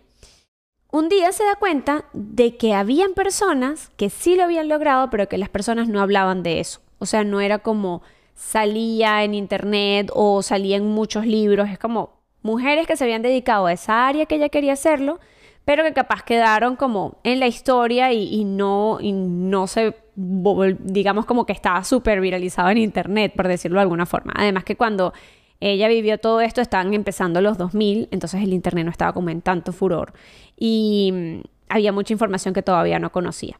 Un 0.91 1.09
día 1.09 1.31
se 1.31 1.43
da 1.43 1.55
cuenta 1.55 2.05
de 2.13 2.55
que 2.55 2.73
habían 2.73 3.13
personas 3.13 3.91
que 3.97 4.09
sí 4.09 4.35
lo 4.35 4.43
habían 4.43 4.69
logrado, 4.69 5.09
pero 5.09 5.27
que 5.27 5.37
las 5.37 5.49
personas 5.49 5.89
no 5.89 6.01
hablaban 6.01 6.43
de 6.43 6.59
eso. 6.59 6.79
O 6.99 7.05
sea, 7.05 7.23
no 7.23 7.41
era 7.41 7.59
como 7.59 8.01
salía 8.35 9.23
en 9.23 9.33
internet 9.33 10.09
o 10.13 10.41
salía 10.41 10.77
en 10.77 10.85
muchos 10.85 11.25
libros, 11.25 11.69
es 11.69 11.79
como 11.79 12.17
mujeres 12.41 12.87
que 12.87 12.95
se 12.95 13.03
habían 13.03 13.21
dedicado 13.21 13.65
a 13.65 13.73
esa 13.73 14.07
área 14.07 14.25
que 14.25 14.35
ella 14.35 14.49
quería 14.49 14.73
hacerlo, 14.73 15.19
pero 15.65 15.83
que 15.83 15.93
capaz 15.93 16.23
quedaron 16.23 16.77
como 16.77 17.17
en 17.23 17.39
la 17.41 17.47
historia 17.47 18.13
y, 18.13 18.45
no, 18.45 18.99
y 19.01 19.11
no 19.11 19.67
se, 19.67 19.95
digamos 20.17 21.25
como 21.25 21.45
que 21.45 21.53
estaba 21.53 21.83
súper 21.83 22.19
viralizado 22.19 22.69
en 22.69 22.79
internet, 22.79 23.33
por 23.35 23.47
decirlo 23.47 23.77
de 23.77 23.83
alguna 23.83 24.07
forma. 24.07 24.33
Además 24.35 24.63
que 24.63 24.75
cuando 24.75 25.13
ella 25.59 25.87
vivió 25.87 26.17
todo 26.17 26.41
esto, 26.41 26.59
estaban 26.61 26.93
empezando 26.93 27.39
los 27.39 27.57
2000, 27.57 28.09
entonces 28.11 28.41
el 28.41 28.53
internet 28.53 28.85
no 28.85 28.91
estaba 28.91 29.13
como 29.13 29.29
en 29.29 29.41
tanto 29.41 29.71
furor 29.73 30.13
y 30.55 31.11
mm, 31.13 31.41
había 31.69 31.91
mucha 31.91 32.13
información 32.13 32.53
que 32.53 32.63
todavía 32.63 32.97
no 32.99 33.11
conocía. 33.11 33.59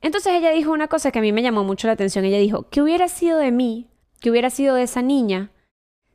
Entonces 0.00 0.32
ella 0.32 0.50
dijo 0.50 0.72
una 0.72 0.88
cosa 0.88 1.10
que 1.10 1.18
a 1.18 1.22
mí 1.22 1.32
me 1.32 1.42
llamó 1.42 1.64
mucho 1.64 1.86
la 1.86 1.92
atención. 1.92 2.24
Ella 2.24 2.38
dijo, 2.38 2.68
¿qué 2.70 2.80
hubiera 2.80 3.08
sido 3.08 3.38
de 3.38 3.52
mí? 3.52 3.88
¿Qué 4.20 4.30
hubiera 4.30 4.48
sido 4.48 4.74
de 4.74 4.84
esa 4.84 5.02
niña? 5.02 5.50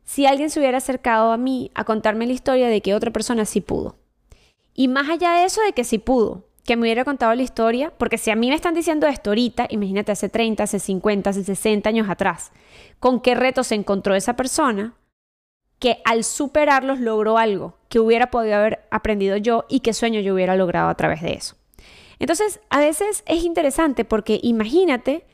Si 0.04 0.26
alguien 0.26 0.50
se 0.50 0.60
hubiera 0.60 0.80
acercado 0.80 1.32
a 1.32 1.38
mí 1.38 1.70
a 1.76 1.84
contarme 1.84 2.26
la 2.26 2.34
historia 2.34 2.68
de 2.68 2.82
que 2.82 2.96
otra 2.96 3.12
persona 3.12 3.46
sí 3.46 3.62
pudo. 3.62 3.98
Y 4.74 4.88
más 4.88 5.10
allá 5.10 5.34
de 5.36 5.46
eso, 5.46 5.62
de 5.62 5.74
que 5.74 5.84
si 5.84 6.00
pudo, 6.00 6.48
que 6.66 6.76
me 6.76 6.82
hubiera 6.82 7.06
contado 7.06 7.34
la 7.36 7.44
historia, 7.44 7.94
porque 7.98 8.18
si 8.18 8.32
a 8.32 8.36
mí 8.36 8.50
me 8.50 8.56
están 8.56 8.74
diciendo 8.74 9.06
esto 9.08 9.30
ahorita, 9.30 9.68
imagínate 9.70 10.12
hace 10.12 10.30
30, 10.30 10.64
hace 10.64 10.80
50, 10.80 11.30
hace 11.30 11.44
60 11.44 11.88
años 11.88 12.10
atrás, 12.10 12.52
con 13.00 13.22
qué 13.22 13.36
retos 13.36 13.68
se 13.68 13.76
encontró 13.76 14.16
esa 14.16 14.36
persona, 14.36 14.96
que 15.78 16.02
al 16.06 16.24
superarlos 16.24 17.00
logró 17.00 17.38
algo 17.38 17.78
que 17.88 18.00
hubiera 18.00 18.32
podido 18.32 18.56
haber 18.56 18.86
aprendido 18.90 19.38
yo 19.38 19.66
y 19.70 19.82
qué 19.82 19.94
sueño 19.94 20.20
yo 20.22 20.34
hubiera 20.34 20.56
logrado 20.56 20.90
a 20.90 20.96
través 20.96 21.22
de 21.22 21.34
eso. 21.34 21.56
Entonces, 22.18 22.60
a 22.70 22.80
veces 22.80 23.24
es 23.28 23.44
interesante 23.44 24.04
porque 24.04 24.40
imagínate 24.42 25.26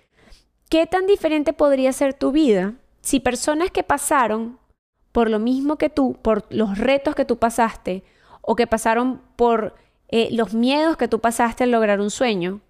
qué 0.69 0.85
tan 0.85 1.07
diferente 1.07 1.53
podría 1.53 1.93
ser 1.93 2.13
tu 2.13 2.31
vida 2.31 2.73
si 3.01 3.19
personas 3.19 3.71
que 3.71 3.83
pasaron 3.83 4.59
por 5.11 5.29
lo 5.29 5.39
mismo 5.39 5.77
que 5.77 5.89
tú, 5.89 6.17
por 6.21 6.45
los 6.49 6.77
retos 6.77 7.15
que 7.15 7.25
tú 7.25 7.37
pasaste, 7.37 8.03
o 8.41 8.55
que 8.55 8.67
pasaron 8.67 9.21
por 9.35 9.75
eh, 10.11 10.29
los 10.31 10.53
miedos 10.53 10.97
que 10.97 11.07
tú 11.07 11.19
pasaste 11.19 11.63
al 11.63 11.71
lograr 11.71 11.99
un 12.01 12.11
sueño, 12.11 12.61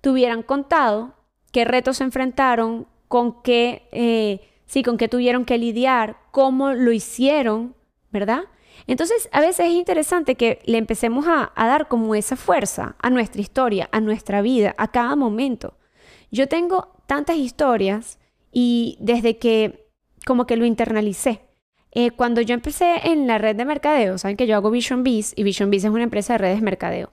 te 0.00 0.10
hubieran 0.10 0.42
contado 0.42 1.14
qué 1.52 1.64
retos 1.64 2.00
enfrentaron, 2.00 2.86
con 3.08 3.42
qué, 3.42 3.88
eh, 3.92 4.40
sí, 4.66 4.82
con 4.82 4.96
qué 4.96 5.08
tuvieron 5.08 5.44
que 5.44 5.58
lidiar, 5.58 6.16
cómo 6.30 6.72
lo 6.72 6.92
hicieron, 6.92 7.74
¿verdad? 8.10 8.44
Entonces, 8.86 9.28
a 9.32 9.40
veces 9.40 9.66
es 9.66 9.72
interesante 9.72 10.34
que 10.34 10.60
le 10.64 10.78
empecemos 10.78 11.26
a, 11.26 11.52
a, 11.54 11.66
dar 11.66 11.88
como 11.88 12.14
esa 12.14 12.36
fuerza 12.36 12.96
a 13.00 13.10
nuestra 13.10 13.40
historia, 13.40 13.88
a 13.92 14.00
nuestra 14.00 14.42
vida, 14.42 14.74
a 14.78 14.88
cada 14.88 15.16
momento. 15.16 15.74
Yo 16.30 16.48
tengo 16.48 16.92
tantas 17.06 17.36
historias 17.36 18.18
y 18.50 18.96
desde 19.00 19.38
que 19.38 19.90
como 20.26 20.46
que 20.46 20.56
lo 20.56 20.64
internalicé, 20.64 21.40
Eh, 21.96 22.10
cuando 22.10 22.40
yo 22.40 22.54
empecé 22.54 23.08
en 23.08 23.28
la 23.28 23.38
red 23.38 23.54
de 23.54 23.64
mercadeo, 23.64 24.18
saben 24.18 24.36
que 24.36 24.48
yo 24.48 24.56
hago 24.56 24.70
Vision 24.70 25.04
Bees 25.04 25.32
y 25.36 25.44
Vision 25.44 25.70
Bees 25.70 25.84
es 25.84 25.90
una 25.90 26.02
empresa 26.02 26.34
de 26.34 26.38
redes 26.38 26.58
de 26.58 26.64
mercadeo. 26.64 27.12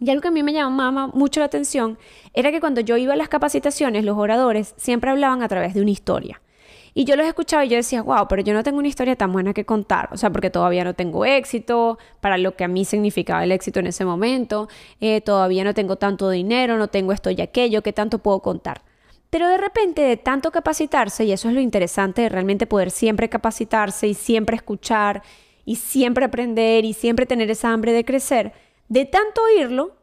Y 0.00 0.10
algo 0.10 0.22
que 0.22 0.28
a 0.28 0.32
mí 0.32 0.42
me 0.42 0.52
llamaba 0.52 1.06
mucho 1.08 1.40
la 1.40 1.46
atención 1.46 1.96
era 2.34 2.50
que 2.50 2.58
cuando 2.58 2.80
yo 2.80 2.96
iba 2.96 3.12
a 3.12 3.16
las 3.16 3.28
capacitaciones, 3.28 4.04
los 4.04 4.16
oradores 4.16 4.74
siempre 4.76 5.10
hablaban 5.10 5.42
a 5.42 5.48
través 5.48 5.74
de 5.74 5.82
una 5.82 5.90
historia. 5.90 6.40
Y 6.92 7.04
yo 7.04 7.14
los 7.14 7.26
escuchaba 7.26 7.64
y 7.64 7.68
yo 7.68 7.76
decía, 7.76 8.02
wow, 8.02 8.26
pero 8.28 8.42
yo 8.42 8.52
no 8.52 8.64
tengo 8.64 8.78
una 8.78 8.88
historia 8.88 9.14
tan 9.14 9.32
buena 9.32 9.54
que 9.54 9.64
contar, 9.64 10.08
o 10.10 10.16
sea, 10.16 10.30
porque 10.30 10.50
todavía 10.50 10.82
no 10.82 10.94
tengo 10.94 11.24
éxito, 11.24 11.98
para 12.20 12.36
lo 12.36 12.56
que 12.56 12.64
a 12.64 12.68
mí 12.68 12.84
significaba 12.84 13.44
el 13.44 13.52
éxito 13.52 13.78
en 13.78 13.86
ese 13.86 14.04
momento, 14.04 14.68
eh, 15.00 15.20
todavía 15.20 15.62
no 15.62 15.72
tengo 15.72 15.96
tanto 15.96 16.30
dinero, 16.30 16.78
no 16.78 16.88
tengo 16.88 17.12
esto 17.12 17.30
y 17.30 17.40
aquello, 17.40 17.82
¿qué 17.82 17.92
tanto 17.92 18.18
puedo 18.18 18.40
contar? 18.40 18.82
Pero 19.30 19.48
de 19.48 19.58
repente, 19.58 20.02
de 20.02 20.16
tanto 20.16 20.50
capacitarse, 20.50 21.24
y 21.24 21.32
eso 21.32 21.48
es 21.48 21.54
lo 21.54 21.60
interesante 21.60 22.22
de 22.22 22.28
realmente 22.28 22.66
poder 22.66 22.90
siempre 22.90 23.28
capacitarse 23.28 24.08
y 24.08 24.14
siempre 24.14 24.56
escuchar 24.56 25.22
y 25.64 25.76
siempre 25.76 26.24
aprender 26.24 26.84
y 26.84 26.92
siempre 26.92 27.26
tener 27.26 27.50
esa 27.50 27.72
hambre 27.72 27.92
de 27.92 28.04
crecer, 28.04 28.52
de 28.88 29.04
tanto 29.04 29.40
oírlo, 29.44 30.00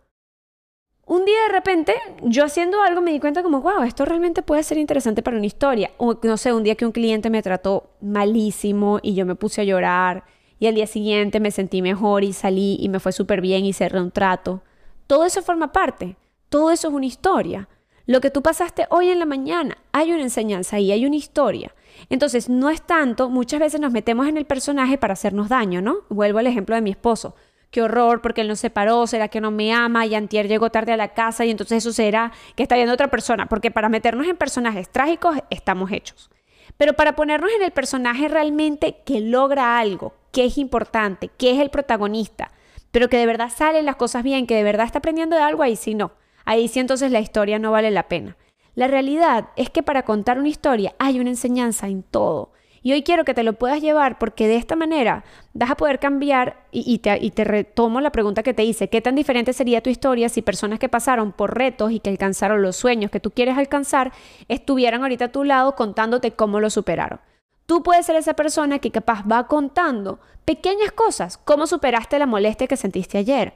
un 1.10 1.24
día 1.24 1.42
de 1.44 1.54
repente, 1.54 1.96
yo 2.22 2.44
haciendo 2.44 2.82
algo 2.82 3.00
me 3.00 3.14
di 3.14 3.22
cuenta 3.22 3.42
como, 3.42 3.62
wow, 3.62 3.84
esto 3.84 4.04
realmente 4.04 4.42
puede 4.42 4.64
ser 4.64 4.78
interesante 4.78 5.24
para 5.24 5.38
una 5.38 5.46
historia. 5.46 5.92
O 5.98 6.20
no 6.22 6.36
sé, 6.36 6.52
un 6.52 6.64
día 6.64 6.76
que 6.76 6.86
un 6.86 6.92
cliente 6.92 7.30
me 7.30 7.42
trató 7.42 7.92
malísimo 8.02 9.00
y 9.02 9.14
yo 9.14 9.26
me 9.26 9.36
puse 9.36 9.62
a 9.62 9.64
llorar 9.64 10.26
y 10.60 10.68
al 10.68 10.76
día 10.76 10.86
siguiente 10.86 11.40
me 11.40 11.52
sentí 11.52 11.82
mejor 11.82 12.26
y 12.26 12.34
salí 12.34 12.76
y 12.82 12.90
me 12.90 13.00
fue 13.00 13.14
súper 13.14 13.40
bien 13.40 13.64
y 13.64 13.72
cerré 13.72 14.02
un 14.02 14.12
trato. 14.12 14.64
Todo 15.08 15.24
eso 15.24 15.42
forma 15.42 15.72
parte, 15.72 16.18
todo 16.50 16.72
eso 16.72 16.90
es 16.90 16.94
una 16.94 17.06
historia. 17.06 17.70
Lo 18.08 18.22
que 18.22 18.32
tú 18.32 18.42
pasaste 18.42 18.88
hoy 18.90 19.10
en 19.10 19.20
la 19.20 19.26
mañana, 19.26 19.80
hay 19.92 20.14
una 20.14 20.22
enseñanza 20.22 20.80
y 20.80 20.94
hay 20.94 21.06
una 21.06 21.18
historia. 21.18 21.76
Entonces, 22.10 22.48
no 22.48 22.70
es 22.70 22.82
tanto, 22.82 23.30
muchas 23.30 23.60
veces 23.60 23.82
nos 23.82 23.92
metemos 23.92 24.30
en 24.30 24.38
el 24.38 24.46
personaje 24.46 24.98
para 24.98 25.12
hacernos 25.12 25.50
daño, 25.50 25.82
¿no? 25.82 25.98
Vuelvo 26.08 26.40
al 26.40 26.48
ejemplo 26.48 26.74
de 26.74 26.82
mi 26.82 26.92
esposo. 26.92 27.36
Qué 27.70 27.82
horror, 27.82 28.22
porque 28.22 28.40
él 28.40 28.48
no 28.48 28.56
se 28.56 28.70
paró, 28.70 29.06
será 29.08 29.28
que 29.28 29.42
no 29.42 29.52
me 29.52 29.74
ama 29.74 30.06
y 30.06 30.16
antier 30.16 30.48
llegó 30.48 30.70
tarde 30.70 30.94
a 30.94 30.98
la 30.98 31.14
casa 31.14 31.44
y 31.44 31.52
entonces 31.52 31.80
eso 31.80 31.92
será 31.92 32.32
que 32.56 32.64
está 32.64 32.76
viendo 32.76 32.94
otra 32.94 33.10
persona, 33.10 33.48
porque 33.48 33.72
para 33.72 33.90
meternos 33.90 34.26
en 34.26 34.38
personajes 34.38 34.90
trágicos 34.90 35.38
estamos 35.50 35.92
hechos. 35.92 36.30
Pero 36.78 36.94
para 36.94 37.14
ponernos 37.14 37.52
en 37.58 37.62
el 37.62 37.72
personaje 37.72 38.30
realmente 38.30 39.02
que 39.06 39.20
logra 39.20 39.80
algo, 39.80 40.14
que 40.32 40.46
es 40.46 40.58
importante, 40.58 41.30
que 41.38 41.52
es 41.52 41.60
el 41.60 41.72
protagonista, 41.72 42.52
pero 42.92 43.10
que 43.10 43.18
de 43.18 43.26
verdad 43.26 43.52
salen 43.54 43.86
las 43.86 43.98
cosas 43.98 44.24
bien, 44.24 44.48
que 44.48 44.56
de 44.56 44.64
verdad 44.64 44.86
está 44.86 45.00
aprendiendo 45.00 45.36
de 45.36 45.42
algo, 45.42 45.62
ahí 45.62 45.76
sí 45.76 45.94
no. 45.94 46.14
Ahí 46.48 46.70
sí 46.70 46.80
entonces 46.80 47.12
la 47.12 47.20
historia 47.20 47.60
no 47.60 47.72
vale 47.72 47.92
la 47.92 48.08
pena. 48.08 48.38
La 48.74 48.88
realidad 48.88 49.50
es 49.58 49.70
que 49.70 49.84
para 49.84 50.04
contar 50.04 50.40
una 50.40 50.48
historia 50.48 50.96
hay 50.98 51.20
una 51.20 51.30
enseñanza 51.30 51.90
en 51.90 52.04
todo. 52.04 52.54
Y 52.82 52.94
hoy 52.94 53.04
quiero 53.04 53.26
que 53.26 53.34
te 53.34 53.44
lo 53.44 53.52
puedas 53.52 53.82
llevar 53.82 54.18
porque 54.18 54.48
de 54.48 54.56
esta 54.56 54.78
manera 54.78 55.26
vas 55.54 55.72
a 55.72 55.76
poder 55.76 56.00
cambiar 56.00 56.64
y, 56.72 57.00
te, 57.00 57.18
y, 57.22 57.32
te, 57.32 57.44
retomo 57.44 58.00
la 58.00 58.14
pregunta 58.14 58.44
que 58.44 58.54
te 58.54 58.64
hice, 58.64 58.88
¿qué 58.88 59.02
tan 59.02 59.16
diferente 59.16 59.52
sería 59.52 59.84
tu 59.84 59.90
historia 59.90 60.30
si 60.30 60.42
personas 60.42 60.80
que 60.80 60.88
pasaron 60.88 61.34
por 61.34 61.58
retos 61.58 61.92
y 61.92 62.00
que 62.00 62.10
alcanzaron 62.10 62.62
los 62.62 62.78
sueños 62.78 63.12
que 63.12 63.20
tú 63.20 63.32
quieres 63.32 63.58
alcanzar 63.58 64.14
estuvieran 64.48 65.02
ahorita 65.02 65.26
a 65.26 65.32
tu 65.34 65.44
lado 65.44 65.76
contándote 65.76 66.32
cómo 66.32 66.62
lo 66.62 66.70
superaron? 66.70 67.20
Tú 67.66 67.84
puedes 67.84 68.06
ser 68.06 68.16
esa 68.16 68.36
persona 68.36 68.80
que 68.80 68.92
capaz 68.92 69.26
va 69.30 69.48
contando 69.48 70.22
pequeñas 70.46 70.94
cosas, 70.94 71.38
cómo 71.38 71.68
superaste 71.68 72.18
la 72.18 72.26
molestia 72.26 72.68
que 72.68 72.78
sentiste 72.78 73.18
ayer, 73.18 73.54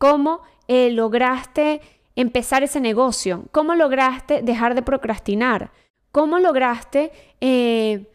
cómo 0.00 0.40
eh, 0.66 0.90
lograste 0.90 1.80
empezar 2.16 2.62
ese 2.62 2.80
negocio, 2.80 3.44
cómo 3.52 3.74
lograste 3.74 4.42
dejar 4.42 4.74
de 4.74 4.82
procrastinar, 4.82 5.72
cómo 6.10 6.38
lograste... 6.38 7.12
Eh, 7.40 8.08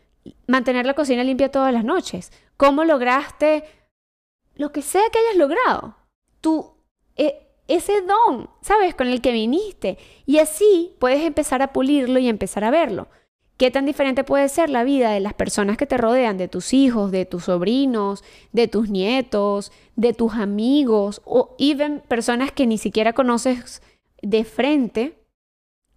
mantener 0.48 0.86
la 0.86 0.94
cocina 0.94 1.24
limpia 1.24 1.52
todas 1.52 1.74
las 1.74 1.84
noches? 1.84 2.32
¿Cómo 2.58 2.84
lograste 2.84 3.64
lo 4.56 4.72
que 4.72 4.82
sea 4.82 5.04
que 5.12 5.20
hayas 5.20 5.38
logrado? 5.38 5.96
Tú, 6.42 6.74
e, 7.16 7.48
ese 7.68 8.02
don, 8.02 8.50
¿sabes? 8.62 8.96
Con 8.96 9.08
el 9.08 9.22
que 9.22 9.32
viniste. 9.32 9.98
Y 10.26 10.40
así 10.40 10.96
puedes 11.00 11.24
empezar 11.24 11.62
a 11.62 11.74
pulirlo 11.74 12.20
y 12.20 12.28
empezar 12.28 12.64
a 12.64 12.72
verlo. 12.72 13.08
¿Qué 13.58 13.72
tan 13.72 13.88
diferente 13.88 14.24
puede 14.24 14.50
ser 14.50 14.70
la 14.70 14.84
vida 14.84 15.10
de 15.10 15.20
las 15.20 15.34
personas 15.34 15.78
que 15.78 15.88
te 15.88 15.98
rodean, 15.98 16.38
de 16.38 16.48
tus 16.48 16.74
hijos, 16.74 17.12
de 17.12 17.26
tus 17.26 17.46
sobrinos, 17.46 18.24
de 18.52 18.68
tus 18.68 18.90
nietos, 18.90 19.72
de 19.96 20.14
tus 20.14 20.34
amigos 20.36 21.24
o 21.26 21.56
even 21.58 22.04
personas 22.08 22.52
que 22.52 22.68
ni 22.68 22.78
siquiera 22.78 23.14
conoces 23.14 23.82
de 24.22 24.44
frente? 24.44 25.18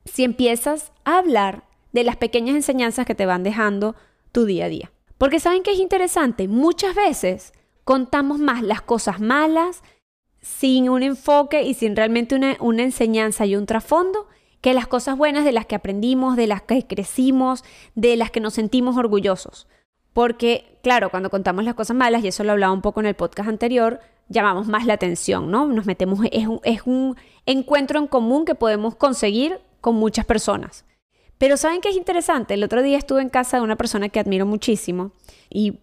Si 0.07 0.25
empiezas 0.25 0.93
a 1.05 1.19
hablar 1.19 1.65
de 1.93 2.03
las 2.03 2.17
pequeñas 2.17 2.57
enseñanzas 2.57 3.05
que 3.05 3.15
te 3.15 3.27
van 3.27 3.43
dejando 3.43 3.95
tu 4.33 4.47
día 4.47 4.65
a 4.65 4.69
día. 4.69 4.93
Porque 5.19 5.39
saben 5.39 5.63
que 5.63 5.73
es 5.73 5.81
interesante, 5.81 6.49
muchas 6.49 6.95
veces 6.95 7.53
contamos 7.85 8.39
más 8.39 8.63
las 8.63 8.81
cosas 8.81 9.21
malas 9.21 9.83
sin 10.41 10.89
un 10.89 11.03
enfoque 11.03 11.65
y 11.65 11.75
sin 11.75 11.95
realmente 11.95 12.35
una, 12.35 12.57
una 12.61 12.85
enseñanza 12.85 13.45
y 13.45 13.55
un 13.55 13.67
trasfondo 13.67 14.29
que 14.61 14.75
las 14.75 14.87
cosas 14.87 15.17
buenas 15.17 15.45
de 15.45 15.53
las 15.53 15.67
que 15.67 15.75
aprendimos, 15.75 16.37
de 16.37 16.47
las 16.47 16.63
que 16.63 16.87
crecimos, 16.87 17.65
de 17.95 18.17
las 18.17 18.31
que 18.31 18.41
nos 18.41 18.55
sentimos 18.55 18.97
orgullosos. 18.97 19.67
Porque, 20.13 20.79
claro, 20.83 21.11
cuando 21.11 21.31
contamos 21.31 21.65
las 21.65 21.75
cosas 21.75 21.97
malas, 21.97 22.25
y 22.25 22.29
eso 22.29 22.45
lo 22.45 22.53
hablaba 22.53 22.73
un 22.73 22.83
poco 22.83 23.01
en 23.01 23.07
el 23.07 23.15
podcast 23.15 23.49
anterior, 23.49 24.01
llamamos 24.29 24.67
más 24.67 24.87
la 24.87 24.95
atención, 24.95 25.51
¿no? 25.51 25.67
Nos 25.67 25.87
metemos, 25.87 26.21
es 26.31 26.47
un, 26.47 26.61
es 26.65 26.83
un 26.85 27.17
encuentro 27.47 27.99
en 27.99 28.07
común 28.07 28.45
que 28.45 28.55
podemos 28.55 28.97
conseguir 28.97 29.61
con 29.81 29.95
muchas 29.95 30.25
personas. 30.25 30.85
Pero 31.39 31.57
¿saben 31.57 31.81
qué 31.81 31.89
es 31.89 31.97
interesante? 31.97 32.55
El 32.55 32.65
otro 32.65 32.83
día 32.83 32.99
estuve 32.99 33.23
en 33.23 33.31
casa 33.31 33.57
de 33.57 33.63
una 33.63 33.77
persona 33.77 34.09
que 34.11 34.21
admiro 34.21 34.45
muchísimo 34.45 35.13
y 35.49 35.79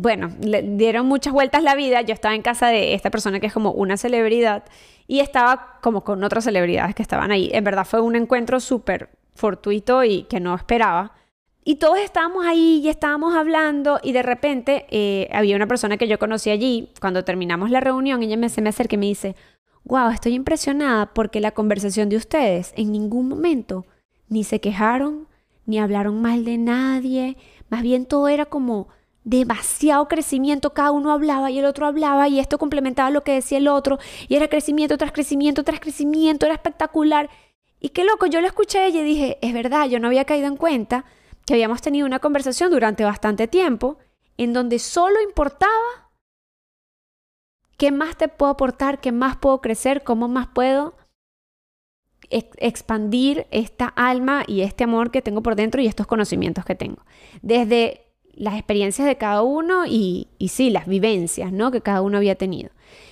bueno, 0.00 0.30
le 0.40 0.62
dieron 0.62 1.06
muchas 1.06 1.32
vueltas 1.32 1.62
la 1.62 1.74
vida. 1.74 2.02
Yo 2.02 2.14
estaba 2.14 2.34
en 2.34 2.42
casa 2.42 2.68
de 2.68 2.94
esta 2.94 3.10
persona 3.10 3.40
que 3.40 3.46
es 3.46 3.52
como 3.52 3.72
una 3.72 3.96
celebridad 3.96 4.64
y 5.06 5.20
estaba 5.20 5.78
como 5.82 6.04
con 6.04 6.22
otras 6.22 6.44
celebridades 6.44 6.94
que 6.94 7.02
estaban 7.02 7.30
ahí. 7.30 7.50
En 7.52 7.64
verdad 7.64 7.84
fue 7.84 8.00
un 8.00 8.14
encuentro 8.14 8.60
súper 8.60 9.10
fortuito 9.34 10.04
y 10.04 10.22
que 10.24 10.40
no 10.40 10.54
esperaba. 10.54 11.12
Y 11.64 11.76
todos 11.76 11.98
estábamos 11.98 12.46
ahí 12.46 12.80
y 12.82 12.88
estábamos 12.88 13.34
hablando 13.34 13.98
y 14.02 14.12
de 14.12 14.22
repente 14.22 14.86
eh, 14.90 15.28
había 15.32 15.56
una 15.56 15.66
persona 15.66 15.96
que 15.96 16.08
yo 16.08 16.18
conocí 16.18 16.50
allí. 16.50 16.92
Cuando 17.00 17.24
terminamos 17.24 17.70
la 17.70 17.80
reunión, 17.80 18.22
ella 18.22 18.36
me, 18.36 18.48
se 18.48 18.62
me 18.62 18.70
acerca 18.70 18.94
y 18.94 18.98
me 18.98 19.06
dice, 19.06 19.34
wow, 19.84 20.10
estoy 20.10 20.34
impresionada 20.34 21.12
porque 21.12 21.40
la 21.40 21.50
conversación 21.50 22.08
de 22.08 22.16
ustedes 22.16 22.72
en 22.76 22.92
ningún 22.92 23.28
momento 23.28 23.84
ni 24.28 24.44
se 24.44 24.60
quejaron, 24.60 25.26
ni 25.66 25.78
hablaron 25.78 26.22
mal 26.22 26.44
de 26.44 26.56
nadie, 26.56 27.36
más 27.68 27.82
bien 27.82 28.06
todo 28.06 28.28
era 28.28 28.46
como 28.46 28.88
demasiado 29.28 30.08
crecimiento, 30.08 30.72
cada 30.72 30.90
uno 30.90 31.12
hablaba 31.12 31.50
y 31.50 31.58
el 31.58 31.66
otro 31.66 31.84
hablaba 31.84 32.28
y 32.28 32.40
esto 32.40 32.56
complementaba 32.56 33.10
lo 33.10 33.24
que 33.24 33.34
decía 33.34 33.58
el 33.58 33.68
otro 33.68 33.98
y 34.26 34.36
era 34.36 34.48
crecimiento 34.48 34.96
tras 34.96 35.12
crecimiento 35.12 35.64
tras 35.64 35.80
crecimiento, 35.80 36.46
era 36.46 36.54
espectacular. 36.54 37.28
Y 37.78 37.90
qué 37.90 38.04
loco, 38.04 38.24
yo 38.24 38.40
lo 38.40 38.46
escuché 38.46 38.88
y 38.88 39.02
dije, 39.02 39.38
es 39.42 39.52
verdad, 39.52 39.86
yo 39.86 40.00
no 40.00 40.06
había 40.06 40.24
caído 40.24 40.46
en 40.46 40.56
cuenta 40.56 41.04
que 41.44 41.52
habíamos 41.52 41.82
tenido 41.82 42.06
una 42.06 42.20
conversación 42.20 42.70
durante 42.70 43.04
bastante 43.04 43.48
tiempo 43.48 43.98
en 44.38 44.54
donde 44.54 44.78
solo 44.78 45.20
importaba 45.20 46.10
qué 47.76 47.92
más 47.92 48.16
te 48.16 48.28
puedo 48.28 48.52
aportar, 48.52 48.98
qué 48.98 49.12
más 49.12 49.36
puedo 49.36 49.60
crecer, 49.60 50.04
cómo 50.04 50.28
más 50.28 50.48
puedo 50.48 50.96
expandir 52.30 53.46
esta 53.50 53.88
alma 53.88 54.42
y 54.46 54.62
este 54.62 54.84
amor 54.84 55.10
que 55.10 55.22
tengo 55.22 55.42
por 55.42 55.54
dentro 55.54 55.82
y 55.82 55.86
estos 55.86 56.06
conocimientos 56.06 56.64
que 56.64 56.74
tengo. 56.74 57.04
Desde 57.42 58.07
las 58.38 58.54
experiencias 58.54 59.06
de 59.06 59.16
cada 59.16 59.42
uno 59.42 59.84
y, 59.86 60.28
y 60.38 60.48
sí, 60.48 60.70
las 60.70 60.86
vivencias 60.86 61.52
¿no? 61.52 61.70
que 61.70 61.80
cada 61.80 62.02
uno 62.02 62.18
había 62.18 62.34
tenido. 62.34 62.70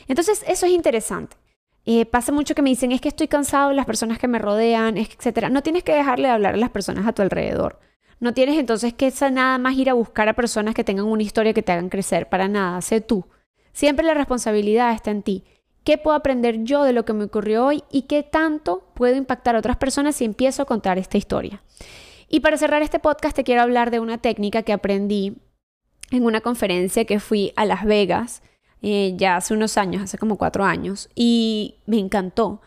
Entonces, 0.09 0.45
eso 0.47 0.67
es 0.67 0.73
interesante. 0.73 1.37
Eh, 1.85 2.05
pasa 2.05 2.33
mucho 2.33 2.55
que 2.55 2.63
me 2.63 2.71
dicen, 2.71 2.91
es 2.91 3.01
que 3.01 3.09
estoy 3.09 3.29
cansado 3.29 3.69
de 3.69 3.77
las 3.77 3.87
personas 3.87 4.19
que 4.19 4.27
me 4.27 4.41
rodean, 4.41 4.97
etc. 4.97 5.49
No 5.51 5.63
tienes 5.63 5.85
que 5.85 5.95
dejarle 5.95 6.29
de 6.29 6.35
hablar 6.35 6.55
a 6.55 6.59
las 6.59 6.71
personas 6.71 7.07
a 7.07 7.13
tu 7.13 7.23
alrededor. 7.23 7.79
No 8.19 8.35
tienes 8.35 8.59
entonces 8.59 8.95
que 8.95 9.13
nada 9.31 9.59
más 9.59 9.77
ir 9.77 9.91
a 9.91 9.95
buscar 9.95 10.29
a 10.29 10.35
personas 10.35 10.75
que 10.75 10.85
tengan 10.85 11.07
una 11.07 11.23
historia 11.23 11.53
que 11.53 11.63
te 11.63 11.73
hagan 11.73 11.89
crecer. 11.89 12.29
Para 12.29 12.49
nada, 12.49 12.81
sé 12.81 13.01
tú. 13.01 13.25
Siempre 13.73 14.05
la 14.05 14.15
responsabilidad 14.15 14.95
está 14.95 15.11
en 15.11 15.23
ti. 15.23 15.45
¿Qué 15.85 15.99
puedo 15.99 16.17
aprender 16.17 16.65
yo 16.65 16.83
de 16.83 16.93
lo 16.93 17.05
que 17.05 17.13
me 17.13 17.25
ocurrió 17.25 17.67
hoy 17.67 17.85
y 17.93 18.03
qué 18.03 18.25
tanto 18.25 18.83
puedo 18.95 19.15
impactar 19.15 19.55
a 19.55 19.61
otras 19.61 19.77
personas 19.77 20.17
si 20.17 20.25
empiezo 20.25 20.63
a 20.63 20.67
contar 20.67 20.99
esta 20.99 21.19
historia? 21.19 21.63
Y 22.29 22.41
para 22.41 22.57
cerrar 22.57 22.83
este 22.83 22.99
podcast 22.99 23.37
te 23.37 23.45
quiero 23.45 23.63
hablar 23.63 23.91
de 23.91 24.01
una 24.01 24.19
técnica 24.19 24.63
que 24.63 24.73
aprendí 24.73 25.37
en 26.11 26.25
una 26.25 26.41
conferencia 26.41 27.05
que 27.05 27.21
fui 27.21 27.53
a 27.57 27.65
Las 27.65 27.85
Vegas 27.85 28.43
eh, 28.83 29.15
ya 29.17 29.37
hace 29.37 29.55
unos 29.55 29.79
años, 29.79 30.03
hace 30.03 30.19
como 30.19 30.37
cuatro 30.37 30.65
años, 30.65 31.09
y 31.15 31.77
me 31.87 31.99
encantó, 31.99 32.61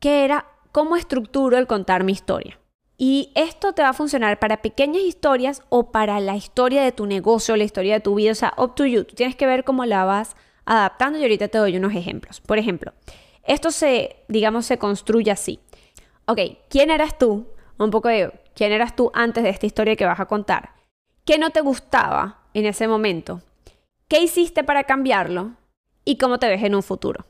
que 0.00 0.24
era 0.24 0.46
cómo 0.72 0.96
estructuro 0.96 1.58
el 1.58 1.66
contar 1.66 2.04
mi 2.04 2.12
historia. 2.12 2.58
Y 2.96 3.30
esto 3.34 3.72
te 3.72 3.82
va 3.82 3.90
a 3.90 3.94
funcionar 3.94 4.38
para 4.38 4.62
pequeñas 4.62 5.02
historias 5.02 5.62
o 5.68 5.92
para 5.92 6.18
la 6.20 6.36
historia 6.36 6.82
de 6.82 6.92
tu 6.92 7.06
negocio, 7.06 7.56
la 7.56 7.64
historia 7.64 7.94
de 7.94 8.00
tu 8.00 8.14
vida, 8.14 8.32
o 8.32 8.34
sea, 8.34 8.54
up 8.58 8.74
to 8.74 8.86
you. 8.86 9.04
Tú 9.04 9.14
tienes 9.14 9.36
que 9.36 9.46
ver 9.46 9.64
cómo 9.64 9.84
la 9.84 10.04
vas 10.04 10.36
adaptando 10.64 11.18
y 11.18 11.22
ahorita 11.22 11.48
te 11.48 11.58
doy 11.58 11.76
unos 11.76 11.94
ejemplos. 11.94 12.40
Por 12.40 12.58
ejemplo, 12.58 12.92
esto 13.44 13.70
se, 13.70 14.16
digamos, 14.28 14.66
se 14.66 14.78
construye 14.78 15.30
así. 15.30 15.60
Ok, 16.26 16.40
¿quién 16.68 16.90
eras 16.90 17.18
tú? 17.18 17.46
Un 17.78 17.90
poco 17.90 18.08
de 18.08 18.32
quién 18.54 18.72
eras 18.72 18.96
tú 18.96 19.10
antes 19.14 19.44
de 19.44 19.50
esta 19.50 19.66
historia 19.66 19.96
que 19.96 20.06
vas 20.06 20.20
a 20.20 20.26
contar. 20.26 20.74
¿Qué 21.24 21.38
no 21.38 21.50
te 21.50 21.60
gustaba 21.60 22.42
en 22.54 22.66
ese 22.66 22.88
momento? 22.88 23.40
¿Qué 24.08 24.20
hiciste 24.20 24.64
para 24.64 24.84
cambiarlo? 24.84 25.52
¿Y 26.04 26.16
cómo 26.16 26.38
te 26.38 26.48
ves 26.48 26.62
en 26.62 26.74
un 26.74 26.82
futuro? 26.82 27.26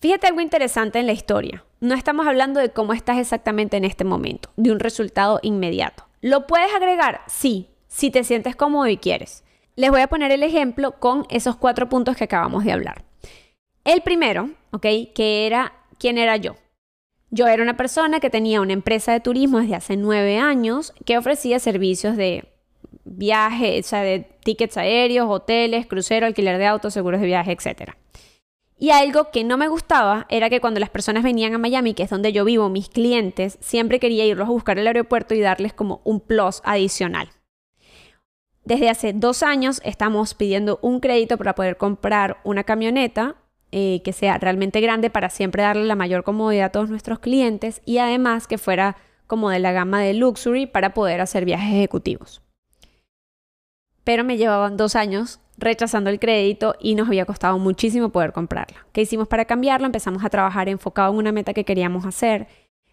Fíjate 0.00 0.26
algo 0.26 0.40
interesante 0.40 0.98
en 0.98 1.06
la 1.06 1.12
historia. 1.12 1.64
No 1.80 1.94
estamos 1.94 2.26
hablando 2.26 2.60
de 2.60 2.70
cómo 2.70 2.92
estás 2.92 3.18
exactamente 3.18 3.76
en 3.76 3.84
este 3.84 4.04
momento, 4.04 4.50
de 4.56 4.70
un 4.70 4.78
resultado 4.78 5.40
inmediato. 5.42 6.06
¿Lo 6.20 6.46
puedes 6.46 6.74
agregar? 6.74 7.22
Sí, 7.26 7.70
si 7.88 8.10
te 8.10 8.24
sientes 8.24 8.56
cómodo 8.56 8.86
y 8.88 8.98
quieres. 8.98 9.44
Les 9.74 9.90
voy 9.90 10.02
a 10.02 10.08
poner 10.08 10.30
el 10.32 10.42
ejemplo 10.42 10.92
con 11.00 11.26
esos 11.30 11.56
cuatro 11.56 11.88
puntos 11.88 12.16
que 12.16 12.24
acabamos 12.24 12.64
de 12.64 12.72
hablar. 12.72 13.04
El 13.84 14.02
primero, 14.02 14.50
¿ok? 14.72 14.86
Que 15.14 15.46
era, 15.46 15.72
¿quién 15.98 16.18
era 16.18 16.36
yo? 16.36 16.56
Yo 17.30 17.46
era 17.48 17.62
una 17.62 17.76
persona 17.76 18.20
que 18.20 18.30
tenía 18.30 18.60
una 18.60 18.72
empresa 18.72 19.12
de 19.12 19.20
turismo 19.20 19.60
desde 19.60 19.74
hace 19.74 19.96
nueve 19.96 20.38
años 20.38 20.94
que 21.04 21.18
ofrecía 21.18 21.58
servicios 21.58 22.16
de 22.16 22.52
viaje, 23.04 23.80
o 23.80 23.82
sea, 23.82 24.02
de 24.02 24.20
tickets 24.42 24.76
aéreos, 24.76 25.26
hoteles, 25.28 25.86
crucero, 25.86 26.26
alquiler 26.26 26.58
de 26.58 26.66
autos, 26.66 26.94
seguros 26.94 27.20
de 27.20 27.26
viaje, 27.26 27.52
etc. 27.52 27.92
Y 28.78 28.90
algo 28.90 29.30
que 29.30 29.42
no 29.42 29.56
me 29.56 29.68
gustaba 29.68 30.26
era 30.28 30.50
que 30.50 30.60
cuando 30.60 30.80
las 30.80 30.90
personas 30.90 31.24
venían 31.24 31.54
a 31.54 31.58
Miami, 31.58 31.94
que 31.94 32.02
es 32.02 32.10
donde 32.10 32.32
yo 32.32 32.44
vivo, 32.44 32.68
mis 32.68 32.88
clientes, 32.88 33.58
siempre 33.60 33.98
quería 33.98 34.26
irlos 34.26 34.48
a 34.48 34.52
buscar 34.52 34.78
al 34.78 34.86
aeropuerto 34.86 35.34
y 35.34 35.40
darles 35.40 35.72
como 35.72 36.02
un 36.04 36.20
plus 36.20 36.60
adicional. 36.64 37.30
Desde 38.64 38.90
hace 38.90 39.12
dos 39.12 39.42
años 39.42 39.80
estamos 39.84 40.34
pidiendo 40.34 40.78
un 40.82 41.00
crédito 41.00 41.38
para 41.38 41.54
poder 41.54 41.76
comprar 41.76 42.38
una 42.44 42.64
camioneta 42.64 43.36
eh, 43.78 44.00
que 44.02 44.14
sea 44.14 44.38
realmente 44.38 44.80
grande 44.80 45.10
para 45.10 45.28
siempre 45.28 45.62
darle 45.62 45.84
la 45.84 45.96
mayor 45.96 46.24
comodidad 46.24 46.64
a 46.64 46.72
todos 46.72 46.88
nuestros 46.88 47.18
clientes 47.18 47.82
y 47.84 47.98
además 47.98 48.46
que 48.46 48.56
fuera 48.56 48.96
como 49.26 49.50
de 49.50 49.58
la 49.58 49.72
gama 49.72 50.00
de 50.00 50.14
luxury 50.14 50.64
para 50.64 50.94
poder 50.94 51.20
hacer 51.20 51.44
viajes 51.44 51.74
ejecutivos. 51.74 52.40
Pero 54.02 54.24
me 54.24 54.38
llevaban 54.38 54.78
dos 54.78 54.96
años 54.96 55.40
rechazando 55.58 56.08
el 56.08 56.18
crédito 56.18 56.74
y 56.80 56.94
nos 56.94 57.08
había 57.08 57.26
costado 57.26 57.58
muchísimo 57.58 58.08
poder 58.08 58.32
comprarla. 58.32 58.86
¿Qué 58.94 59.02
hicimos 59.02 59.28
para 59.28 59.44
cambiarlo? 59.44 59.84
Empezamos 59.84 60.24
a 60.24 60.30
trabajar 60.30 60.70
enfocado 60.70 61.12
en 61.12 61.18
una 61.18 61.32
meta 61.32 61.52
que 61.52 61.66
queríamos 61.66 62.06
hacer. 62.06 62.48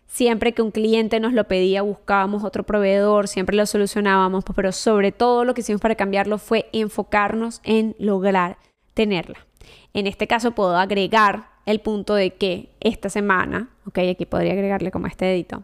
Siempre 0.07 0.53
que 0.53 0.61
un 0.61 0.71
cliente 0.71 1.21
nos 1.21 1.31
lo 1.31 1.47
pedía, 1.47 1.81
buscábamos 1.81 2.43
otro 2.43 2.65
proveedor, 2.65 3.29
siempre 3.29 3.55
lo 3.55 3.65
solucionábamos, 3.65 4.43
pero 4.53 4.73
sobre 4.73 5.13
todo 5.13 5.45
lo 5.45 5.53
que 5.53 5.61
hicimos 5.61 5.79
para 5.79 5.95
cambiarlo 5.95 6.39
fue 6.39 6.69
enfocarnos 6.73 7.61
en 7.63 7.95
lograr 7.99 8.57
tenerla. 8.93 9.47
En 9.93 10.07
este 10.07 10.27
caso 10.27 10.51
puedo 10.51 10.75
agregar 10.75 11.49
el 11.65 11.79
punto 11.79 12.15
de 12.15 12.33
que 12.33 12.69
esta 12.79 13.09
semana, 13.09 13.69
ok, 13.85 13.99
aquí 14.11 14.25
podría 14.25 14.53
agregarle 14.53 14.91
como 14.91 15.07
este 15.07 15.25
dedito, 15.25 15.63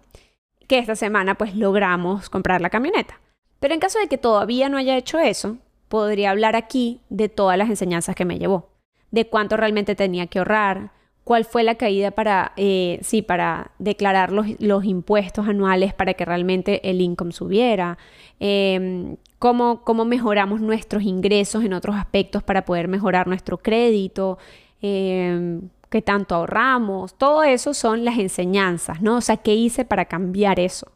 que 0.68 0.78
esta 0.78 0.96
semana 0.96 1.36
pues 1.36 1.56
logramos 1.56 2.30
comprar 2.30 2.62
la 2.62 2.70
camioneta. 2.70 3.20
Pero 3.60 3.74
en 3.74 3.80
caso 3.80 4.00
de 4.00 4.08
que 4.08 4.18
todavía 4.18 4.70
no 4.70 4.78
haya 4.78 4.96
hecho 4.96 5.20
eso, 5.20 5.58
podría 5.88 6.30
hablar 6.30 6.56
aquí 6.56 7.02
de 7.10 7.28
todas 7.28 7.58
las 7.58 7.70
enseñanzas 7.70 8.16
que 8.16 8.26
me 8.26 8.38
llevó, 8.38 8.70
de 9.12 9.28
cuánto 9.28 9.58
realmente 9.58 9.96
tenía 9.96 10.28
que 10.28 10.40
ahorrar, 10.40 10.92
cuál 11.30 11.46
fue 11.46 11.62
la 11.62 11.76
caída 11.76 12.10
para, 12.10 12.54
eh, 12.58 12.98
sí, 13.04 13.22
para 13.22 13.70
declarar 13.78 14.32
los, 14.32 14.48
los, 14.60 14.84
impuestos 14.84 15.48
anuales 15.48 15.94
para 15.94 16.16
que 16.16 16.26
realmente 16.26 16.90
el 16.90 17.02
income 17.02 17.34
subiera, 17.34 18.00
eh, 18.40 19.16
cómo, 19.38 20.06
mejoramos 20.06 20.60
nuestros 20.60 21.04
ingresos 21.04 21.64
en 21.64 21.74
otros 21.74 21.98
aspectos 21.98 22.42
para 22.42 22.66
poder 22.66 22.88
mejorar 22.88 23.28
nuestro 23.28 23.60
crédito, 23.60 24.40
eh, 24.82 25.60
qué 25.92 26.02
tanto 26.02 26.34
ahorramos, 26.34 27.14
todo 27.14 27.44
eso 27.44 27.76
son 27.76 28.06
las 28.06 28.18
enseñanzas, 28.18 29.00
¿no? 29.00 29.18
O 29.18 29.22
sea, 29.22 29.38
¿qué 29.38 29.54
hice 29.54 29.86
para 29.86 30.06
cambiar 30.06 30.60
eso? 30.60 30.94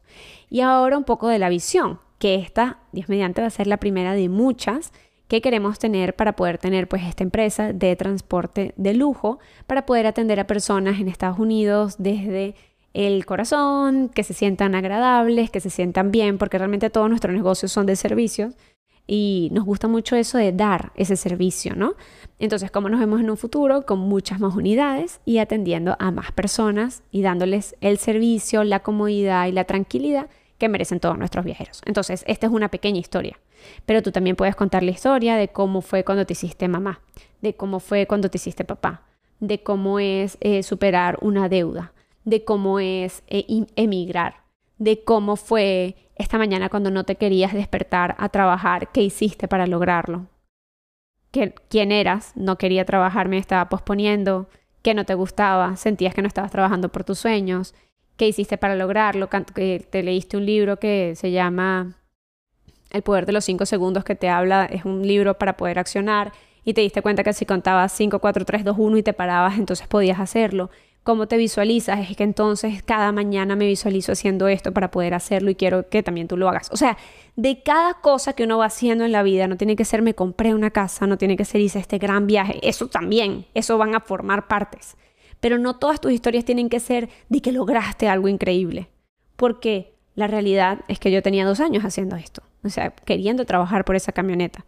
Y 0.50 0.62
ahora 0.62 0.98
un 0.98 1.04
poco 1.04 1.28
de 1.28 1.38
la 1.38 1.50
visión, 1.50 2.00
que 2.18 2.34
esta, 2.34 2.80
Dios 2.92 3.08
mediante, 3.08 3.42
va 3.42 3.48
a 3.50 3.52
ser 3.52 3.68
la 3.68 3.78
primera 3.78 4.16
de 4.16 4.30
muchas 4.30 4.94
que 5.34 5.42
queremos 5.42 5.80
tener 5.80 6.16
para 6.16 6.36
poder 6.36 6.60
tener 6.60 6.88
pues 6.88 7.02
esta 7.02 7.24
empresa 7.24 7.74
de 7.74 7.96
transporte 7.96 8.76
de 8.78 8.94
lujo, 8.94 9.40
para 9.66 9.84
poder 9.84 10.06
atender 10.06 10.40
a 10.40 10.46
personas 10.46 11.00
en 11.00 11.08
Estados 11.08 11.40
Unidos 11.40 11.96
desde 11.98 12.54
el 12.94 13.26
corazón, 13.26 14.10
que 14.10 14.22
se 14.22 14.36
sientan 14.36 14.76
agradables, 14.76 15.50
que 15.50 15.60
se 15.60 15.72
sientan 15.72 16.12
bien, 16.12 16.38
porque 16.38 16.60
realmente 16.60 16.92
todos 16.92 17.10
nuestros 17.10 17.34
negocios 17.34 17.72
son 17.72 17.88
de 17.88 17.96
servicios 17.96 18.54
y 19.08 19.50
nos 19.54 19.66
gusta 19.66 19.88
mucho 19.88 20.16
eso 20.16 20.38
de 20.38 20.52
dar 20.52 20.92
ese 20.98 21.16
servicio, 21.16 21.76
¿no? 21.76 21.96
Entonces, 22.38 22.70
¿cómo 22.70 22.90
nos 22.90 23.00
vemos 23.00 23.20
en 23.20 23.32
un 23.32 23.38
futuro? 23.38 23.88
Con 23.88 23.98
muchas 23.98 24.40
más 24.40 24.54
unidades 24.54 25.20
y 25.26 25.40
atendiendo 25.40 25.96
a 25.98 26.12
más 26.12 26.32
personas 26.32 27.02
y 27.10 27.24
dándoles 27.24 27.76
el 27.82 27.98
servicio, 27.98 28.64
la 28.64 28.82
comodidad 28.82 29.48
y 29.48 29.52
la 29.52 29.64
tranquilidad 29.64 30.28
que 30.58 30.70
merecen 30.70 31.00
todos 31.00 31.18
nuestros 31.18 31.46
viajeros. 31.46 31.82
Entonces, 31.86 32.24
esta 32.28 32.48
es 32.48 32.54
una 32.54 32.70
pequeña 32.70 33.00
historia, 33.00 33.40
pero 33.86 34.02
tú 34.02 34.12
también 34.12 34.36
puedes 34.36 34.56
contar 34.56 34.84
la 34.84 34.92
historia 34.92 35.36
de 35.36 35.50
cómo 35.50 35.82
fue 35.82 36.04
cuando 36.04 36.26
te 36.26 36.34
hiciste 36.34 36.68
mamá, 36.68 37.02
de 37.42 37.56
cómo 37.56 37.80
fue 37.80 38.08
cuando 38.08 38.30
te 38.30 38.38
hiciste 38.38 38.64
papá, 38.64 39.04
de 39.40 39.62
cómo 39.62 40.00
es 40.00 40.38
eh, 40.42 40.64
superar 40.64 41.18
una 41.22 41.50
deuda, 41.50 41.94
de 42.24 42.44
cómo 42.46 42.80
es 42.80 43.24
eh, 43.28 43.46
emigrar, 43.76 44.44
de 44.78 45.04
cómo 45.04 45.36
fue 45.36 45.96
esta 46.16 46.38
mañana 46.38 46.70
cuando 46.70 46.92
no 46.92 47.04
te 47.04 47.16
querías 47.16 47.54
despertar 47.54 48.16
a 48.20 48.30
trabajar, 48.30 48.92
qué 48.92 49.02
hiciste 49.02 49.48
para 49.48 49.68
lograrlo, 49.68 50.28
quién 51.32 51.92
eras, 51.92 52.32
no 52.36 52.58
quería 52.58 52.86
trabajar, 52.86 53.28
me 53.28 53.38
estaba 53.38 53.68
posponiendo, 53.68 54.48
qué 54.84 54.94
no 54.94 55.06
te 55.06 55.16
gustaba, 55.16 55.76
sentías 55.76 56.14
que 56.14 56.22
no 56.22 56.28
estabas 56.28 56.52
trabajando 56.52 56.90
por 56.90 57.04
tus 57.04 57.18
sueños, 57.18 57.74
qué 58.18 58.28
hiciste 58.28 58.58
para 58.58 58.76
lograrlo, 58.76 59.30
que 59.30 59.86
te 59.90 60.04
leíste 60.04 60.38
un 60.38 60.46
libro 60.46 60.78
que 60.78 61.14
se 61.16 61.32
llama 61.32 61.98
El 62.92 63.02
poder 63.02 63.26
de 63.26 63.34
los 63.34 63.46
cinco 63.46 63.66
segundos 63.66 64.04
que 64.04 64.16
te 64.16 64.30
habla, 64.30 64.66
es 64.66 64.86
un 64.86 65.06
libro 65.06 65.38
para 65.38 65.58
poder 65.58 65.80
accionar 65.80 66.32
y 66.64 66.74
te 66.74 66.82
diste 66.82 67.02
cuenta 67.02 67.24
que 67.24 67.34
si 67.34 67.46
contabas 67.46 67.92
5, 67.92 68.20
4, 68.20 68.46
3, 68.46 68.64
2, 68.64 68.76
1 68.78 68.98
y 68.98 69.04
te 69.04 69.14
parabas, 69.14 69.58
entonces 69.58 69.88
podías 69.88 70.20
hacerlo 70.20 70.70
cómo 71.04 71.28
te 71.28 71.38
visualizas, 71.38 72.10
es 72.10 72.16
que 72.16 72.24
entonces 72.24 72.82
cada 72.82 73.12
mañana 73.12 73.56
me 73.56 73.68
visualizo 73.68 74.14
haciendo 74.14 74.48
esto 74.48 74.72
para 74.72 74.90
poder 74.90 75.14
hacerlo 75.14 75.52
y 75.52 75.56
quiero 75.56 75.90
que 75.90 76.02
también 76.02 76.28
tú 76.28 76.38
lo 76.38 76.48
hagas. 76.50 76.70
O 76.72 76.78
sea, 76.78 76.98
de 77.36 77.62
cada 77.62 77.96
cosa 77.96 78.34
que 78.34 78.46
uno 78.46 78.58
va 78.58 78.66
haciendo 78.66 79.04
en 79.04 79.12
la 79.12 79.22
vida, 79.22 79.48
no 79.48 79.58
tiene 79.58 79.76
que 79.76 79.86
ser 79.86 80.02
me 80.02 80.16
compré 80.16 80.56
una 80.56 80.72
casa, 80.72 81.06
no 81.06 81.18
tiene 81.18 81.36
que 81.36 81.46
ser 81.46 81.62
hice 81.62 81.80
este 81.80 81.98
gran 81.98 82.26
viaje, 82.26 82.60
eso 82.68 82.88
también, 82.88 83.46
eso 83.54 83.78
van 83.78 83.96
a 83.96 84.00
formar 84.00 84.48
partes. 84.48 84.96
Pero 85.44 85.58
no 85.58 85.76
todas 85.76 86.00
tus 86.00 86.14
historias 86.14 86.46
tienen 86.46 86.70
que 86.70 86.80
ser 86.80 87.10
de 87.28 87.42
que 87.42 87.52
lograste 87.52 88.08
algo 88.08 88.30
increíble, 88.30 88.88
porque 89.36 89.94
la 90.16 90.28
realidad 90.28 90.86
es 90.88 91.00
que 91.00 91.12
yo 91.12 91.22
tenía 91.22 91.44
dos 91.44 91.60
años 91.60 91.84
haciendo 91.84 92.16
esto, 92.16 92.44
o 92.64 92.70
sea, 92.70 92.92
queriendo 92.92 93.44
trabajar 93.44 93.84
por 93.84 93.98
esa 93.98 94.14
camioneta 94.14 94.66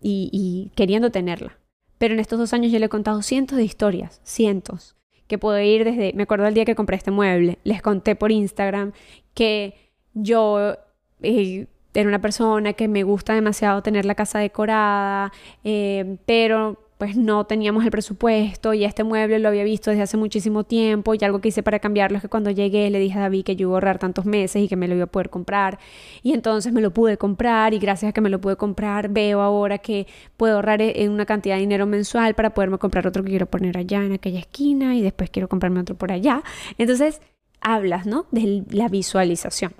y, 0.00 0.72
queriendo 0.74 1.12
tenerla. 1.12 1.60
Pero 1.98 2.14
en 2.14 2.18
estos 2.18 2.40
dos 2.40 2.52
años 2.52 2.72
yo 2.72 2.80
le 2.80 2.86
he 2.86 2.88
contado 2.88 3.22
cientos 3.22 3.56
de 3.56 3.62
historias, 3.62 4.20
cientos 4.24 4.96
que 5.28 5.38
puedo 5.38 5.60
ir 5.60 5.84
desde, 5.84 6.12
me 6.14 6.24
acuerdo 6.24 6.48
el 6.48 6.54
día 6.54 6.64
que 6.64 6.74
compré 6.74 6.96
este 6.96 7.12
mueble, 7.12 7.60
les 7.62 7.80
conté 7.80 8.16
por 8.16 8.32
Instagram 8.32 8.90
que 9.32 9.92
yo 10.12 10.74
eh, 11.22 11.68
era 11.94 12.08
una 12.08 12.20
persona 12.20 12.72
que 12.72 12.88
me 12.88 13.04
gusta 13.04 13.32
demasiado 13.34 13.80
tener 13.84 14.06
la 14.06 14.16
casa 14.16 14.40
decorada, 14.40 15.30
eh, 15.62 16.16
pero 16.26 16.89
pues 17.00 17.16
no 17.16 17.46
teníamos 17.46 17.82
el 17.86 17.90
presupuesto 17.90 18.74
y 18.74 18.84
este 18.84 19.04
mueble 19.04 19.38
lo 19.38 19.48
había 19.48 19.64
visto 19.64 19.88
desde 19.88 20.02
hace 20.02 20.18
muchísimo 20.18 20.64
tiempo 20.64 21.14
y 21.14 21.24
algo 21.24 21.40
que 21.40 21.48
hice 21.48 21.62
para 21.62 21.78
cambiarlo 21.78 22.18
es 22.18 22.22
que 22.22 22.28
cuando 22.28 22.50
llegué 22.50 22.90
le 22.90 22.98
dije 22.98 23.18
a 23.18 23.22
David 23.22 23.42
que 23.42 23.56
yo 23.56 23.68
iba 23.68 23.72
a 23.72 23.76
ahorrar 23.76 23.98
tantos 23.98 24.26
meses 24.26 24.62
y 24.62 24.68
que 24.68 24.76
me 24.76 24.86
lo 24.86 24.94
iba 24.94 25.04
a 25.04 25.06
poder 25.06 25.30
comprar 25.30 25.78
y 26.22 26.34
entonces 26.34 26.74
me 26.74 26.82
lo 26.82 26.90
pude 26.92 27.16
comprar 27.16 27.72
y 27.72 27.78
gracias 27.78 28.10
a 28.10 28.12
que 28.12 28.20
me 28.20 28.28
lo 28.28 28.38
pude 28.38 28.56
comprar 28.56 29.08
veo 29.08 29.40
ahora 29.40 29.78
que 29.78 30.06
puedo 30.36 30.56
ahorrar 30.56 30.82
en 30.82 31.10
una 31.10 31.24
cantidad 31.24 31.54
de 31.54 31.62
dinero 31.62 31.86
mensual 31.86 32.34
para 32.34 32.52
poderme 32.52 32.76
comprar 32.76 33.06
otro 33.06 33.24
que 33.24 33.30
quiero 33.30 33.46
poner 33.46 33.78
allá 33.78 34.04
en 34.04 34.12
aquella 34.12 34.40
esquina 34.40 34.94
y 34.94 35.00
después 35.00 35.30
quiero 35.30 35.48
comprarme 35.48 35.80
otro 35.80 35.96
por 35.96 36.12
allá. 36.12 36.42
Entonces 36.76 37.22
hablas, 37.62 38.04
¿no? 38.04 38.26
De 38.30 38.62
la 38.68 38.88
visualización. 38.88 39.72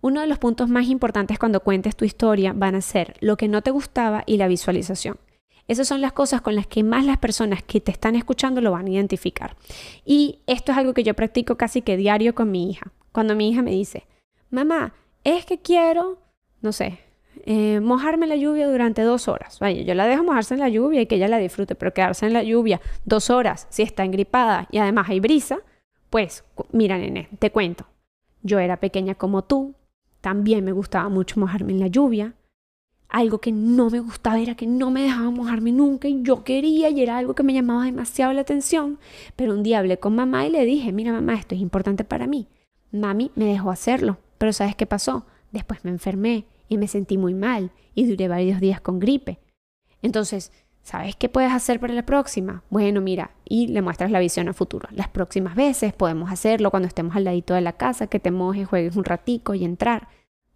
Uno 0.00 0.20
de 0.20 0.28
los 0.28 0.38
puntos 0.38 0.68
más 0.68 0.86
importantes 0.86 1.40
cuando 1.40 1.58
cuentes 1.58 1.96
tu 1.96 2.04
historia 2.04 2.52
van 2.54 2.76
a 2.76 2.80
ser 2.82 3.16
lo 3.18 3.36
que 3.36 3.48
no 3.48 3.62
te 3.62 3.72
gustaba 3.72 4.22
y 4.26 4.36
la 4.36 4.46
visualización. 4.46 5.16
Esas 5.68 5.86
son 5.86 6.00
las 6.00 6.12
cosas 6.12 6.40
con 6.40 6.54
las 6.54 6.66
que 6.66 6.82
más 6.82 7.04
las 7.04 7.18
personas 7.18 7.62
que 7.62 7.80
te 7.80 7.92
están 7.92 8.16
escuchando 8.16 8.60
lo 8.60 8.72
van 8.72 8.86
a 8.86 8.90
identificar. 8.90 9.54
Y 10.04 10.40
esto 10.46 10.72
es 10.72 10.78
algo 10.78 10.94
que 10.94 11.04
yo 11.04 11.14
practico 11.14 11.56
casi 11.56 11.82
que 11.82 11.96
diario 11.96 12.34
con 12.34 12.50
mi 12.50 12.70
hija. 12.70 12.90
Cuando 13.12 13.36
mi 13.36 13.50
hija 13.50 13.62
me 13.62 13.70
dice, 13.70 14.06
mamá, 14.50 14.94
es 15.24 15.44
que 15.44 15.58
quiero, 15.58 16.18
no 16.62 16.72
sé, 16.72 17.00
eh, 17.44 17.80
mojarme 17.80 18.24
en 18.24 18.30
la 18.30 18.36
lluvia 18.36 18.66
durante 18.66 19.02
dos 19.02 19.28
horas. 19.28 19.58
Vaya, 19.58 19.82
yo 19.82 19.94
la 19.94 20.06
dejo 20.06 20.24
mojarse 20.24 20.54
en 20.54 20.60
la 20.60 20.68
lluvia 20.68 21.02
y 21.02 21.06
que 21.06 21.16
ella 21.16 21.28
la 21.28 21.38
disfrute, 21.38 21.74
pero 21.74 21.92
quedarse 21.92 22.26
en 22.26 22.32
la 22.32 22.42
lluvia 22.42 22.80
dos 23.04 23.30
horas, 23.30 23.66
si 23.70 23.82
está 23.82 24.04
engripada 24.04 24.68
y 24.70 24.78
además 24.78 25.08
hay 25.08 25.20
brisa, 25.20 25.58
pues 26.10 26.44
mira, 26.72 26.98
nene, 26.98 27.28
te 27.38 27.50
cuento. 27.50 27.86
Yo 28.42 28.58
era 28.58 28.78
pequeña 28.78 29.14
como 29.14 29.44
tú, 29.44 29.74
también 30.20 30.64
me 30.64 30.72
gustaba 30.72 31.08
mucho 31.08 31.38
mojarme 31.40 31.72
en 31.72 31.80
la 31.80 31.86
lluvia, 31.86 32.34
algo 33.08 33.40
que 33.40 33.52
no 33.52 33.88
me 33.88 34.00
gustaba 34.00 34.38
era 34.38 34.54
que 34.54 34.66
no 34.66 34.90
me 34.90 35.02
dejaba 35.02 35.30
mojarme 35.30 35.72
nunca 35.72 36.08
y 36.08 36.22
yo 36.22 36.44
quería 36.44 36.90
y 36.90 37.02
era 37.02 37.16
algo 37.16 37.34
que 37.34 37.42
me 37.42 37.54
llamaba 37.54 37.84
demasiado 37.84 38.32
la 38.32 38.42
atención. 38.42 38.98
Pero 39.34 39.54
un 39.54 39.62
día 39.62 39.78
hablé 39.78 39.98
con 39.98 40.14
mamá 40.14 40.46
y 40.46 40.50
le 40.50 40.64
dije, 40.64 40.92
mira 40.92 41.12
mamá, 41.12 41.34
esto 41.34 41.54
es 41.54 41.60
importante 41.60 42.04
para 42.04 42.26
mí. 42.26 42.48
Mami 42.92 43.30
me 43.34 43.46
dejó 43.46 43.70
hacerlo, 43.70 44.18
pero 44.36 44.52
¿sabes 44.52 44.76
qué 44.76 44.86
pasó? 44.86 45.26
Después 45.52 45.84
me 45.84 45.90
enfermé 45.90 46.44
y 46.68 46.76
me 46.76 46.88
sentí 46.88 47.16
muy 47.16 47.34
mal 47.34 47.70
y 47.94 48.06
duré 48.06 48.28
varios 48.28 48.60
días 48.60 48.80
con 48.80 48.98
gripe. 48.98 49.38
Entonces, 50.02 50.52
¿sabes 50.82 51.16
qué 51.16 51.30
puedes 51.30 51.52
hacer 51.52 51.80
para 51.80 51.94
la 51.94 52.04
próxima? 52.04 52.62
Bueno, 52.68 53.00
mira, 53.00 53.30
y 53.44 53.68
le 53.68 53.80
muestras 53.80 54.10
la 54.10 54.20
visión 54.20 54.48
a 54.48 54.52
futuro. 54.52 54.88
Las 54.92 55.08
próximas 55.08 55.54
veces 55.54 55.94
podemos 55.94 56.30
hacerlo 56.30 56.70
cuando 56.70 56.88
estemos 56.88 57.16
al 57.16 57.24
ladito 57.24 57.54
de 57.54 57.62
la 57.62 57.72
casa, 57.72 58.06
que 58.06 58.20
te 58.20 58.30
mojes, 58.30 58.68
juegues 58.68 58.96
un 58.96 59.04
ratico 59.04 59.54
y 59.54 59.64
entrar. 59.64 60.08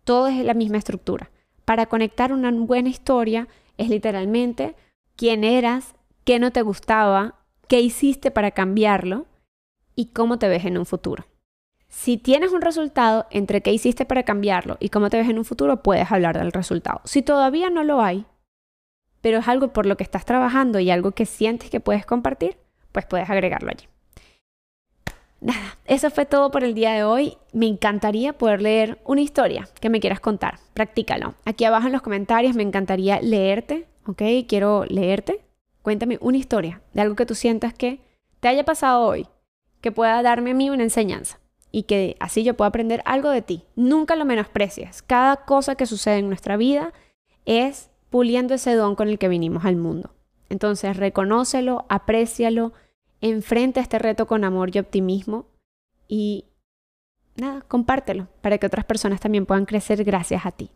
Todo 0.05 0.27
es 0.27 0.45
la 0.45 0.55
misma 0.55 0.79
estructura. 0.79 1.31
Para 1.65 1.87
conectar 1.87 2.33
una 2.33 2.51
buena 2.51 2.89
historia 2.89 3.49
es 3.79 3.89
literalmente 3.89 4.75
quién 5.17 5.45
eras, 5.45 5.95
qué 6.25 6.39
no 6.39 6.51
te 6.51 6.63
gustaba, 6.63 7.37
qué 7.69 7.81
hiciste 7.81 8.31
para 8.31 8.51
cambiarlo 8.51 9.27
y 9.95 10.07
cómo 10.07 10.39
te 10.39 10.49
ves 10.49 10.65
en 10.65 10.79
un 10.79 10.87
futuro. 10.87 11.25
Si 11.89 12.17
tienes 12.17 12.53
un 12.53 12.63
resultado 12.63 13.27
entre 13.31 13.61
qué 13.61 13.73
hiciste 13.73 14.07
para 14.07 14.23
cambiarlo 14.23 14.79
y 14.81 14.89
cómo 14.89 15.11
te 15.11 15.19
ves 15.19 15.29
en 15.29 15.39
un 15.39 15.45
futuro, 15.45 15.83
puedes 15.83 16.11
hablar 16.11 16.39
del 16.39 16.53
resultado. 16.53 17.03
Si 17.05 17.23
todavía 17.23 17.69
no 17.69 17.85
lo 17.85 18.01
hay, 18.01 18.25
pero 19.21 19.39
es 19.39 19.49
algo 19.49 19.73
por 19.73 19.87
lo 19.87 19.97
que 19.97 20.05
estás 20.05 20.25
trabajando 20.25 20.81
y 20.81 20.91
algo 20.91 21.13
que 21.13 21.27
sientes 21.27 21.71
que 21.71 21.81
puedes 21.81 22.07
compartir, 22.07 22.57
pues 22.93 23.07
puedes 23.07 23.29
agregarlo 23.29 23.71
allí. 23.71 23.92
Nada, 25.43 25.77
eso 25.87 26.09
fue 26.11 26.25
todo 26.25 26.53
por 26.53 26.63
el 26.63 26.73
día 26.73 26.93
de 26.93 27.03
hoy. 27.03 27.37
Me 27.53 27.67
encantaría 27.67 28.33
poder 28.33 28.63
leer 28.63 29.01
una 29.05 29.23
historia 29.23 29.69
que 29.81 29.91
me 29.91 29.99
quieras 29.99 30.21
contar. 30.21 30.61
Practícalo. 30.73 31.35
Aquí 31.45 31.65
abajo 31.65 31.89
en 31.89 31.93
los 31.93 32.03
comentarios 32.03 32.55
me 32.55 32.63
encantaría 32.63 33.21
leerte, 33.21 33.89
¿ok? 34.07 34.23
Quiero 34.47 34.85
leerte. 34.85 35.45
Cuéntame 35.83 36.17
una 36.21 36.39
historia 36.39 36.81
de 36.93 37.01
algo 37.01 37.17
que 37.17 37.27
tú 37.27 37.35
sientas 37.35 37.75
que 37.75 38.01
te 38.39 38.47
haya 38.47 38.65
pasado 38.65 39.05
hoy, 39.05 39.27
que 39.81 39.91
pueda 39.91 40.23
darme 40.23 40.53
a 40.53 40.55
mí 40.55 40.71
una 40.71 40.85
enseñanza 40.85 41.41
y 41.73 41.85
que 41.85 42.17
así 42.21 42.45
yo 42.45 42.55
pueda 42.55 42.69
aprender 42.69 43.03
algo 43.05 43.31
de 43.31 43.43
ti. 43.43 43.65
Nunca 43.75 44.15
lo 44.15 44.25
menosprecies. 44.25 45.03
Cada 45.03 45.45
cosa 45.45 45.75
que 45.75 45.87
sucede 45.87 46.19
en 46.19 46.29
nuestra 46.29 46.57
vida 46.57 46.93
es 47.47 47.91
puliendo 48.11 48.55
ese 48.55 48.75
don 48.75 48.95
con 48.95 49.09
el 49.09 49.19
que 49.19 49.27
vinimos 49.27 49.65
al 49.65 49.75
mundo. 49.75 50.15
Entonces, 50.51 50.97
reconócelo, 50.97 51.85
aprécialo, 51.89 52.75
enfrenta 53.23 53.81
este 53.81 53.99
reto 53.99 54.27
con 54.27 54.45
amor 54.45 54.75
y 54.75 54.79
optimismo 54.79 55.47
y 56.09 56.45
nada, 57.37 57.63
compártelo 57.63 58.29
para 58.43 58.59
que 58.59 58.67
otras 58.67 58.85
personas 58.85 59.21
también 59.21 59.47
puedan 59.47 59.65
crecer 59.65 60.05
gracias 60.05 60.45
a 60.45 60.51
ti. 60.51 60.71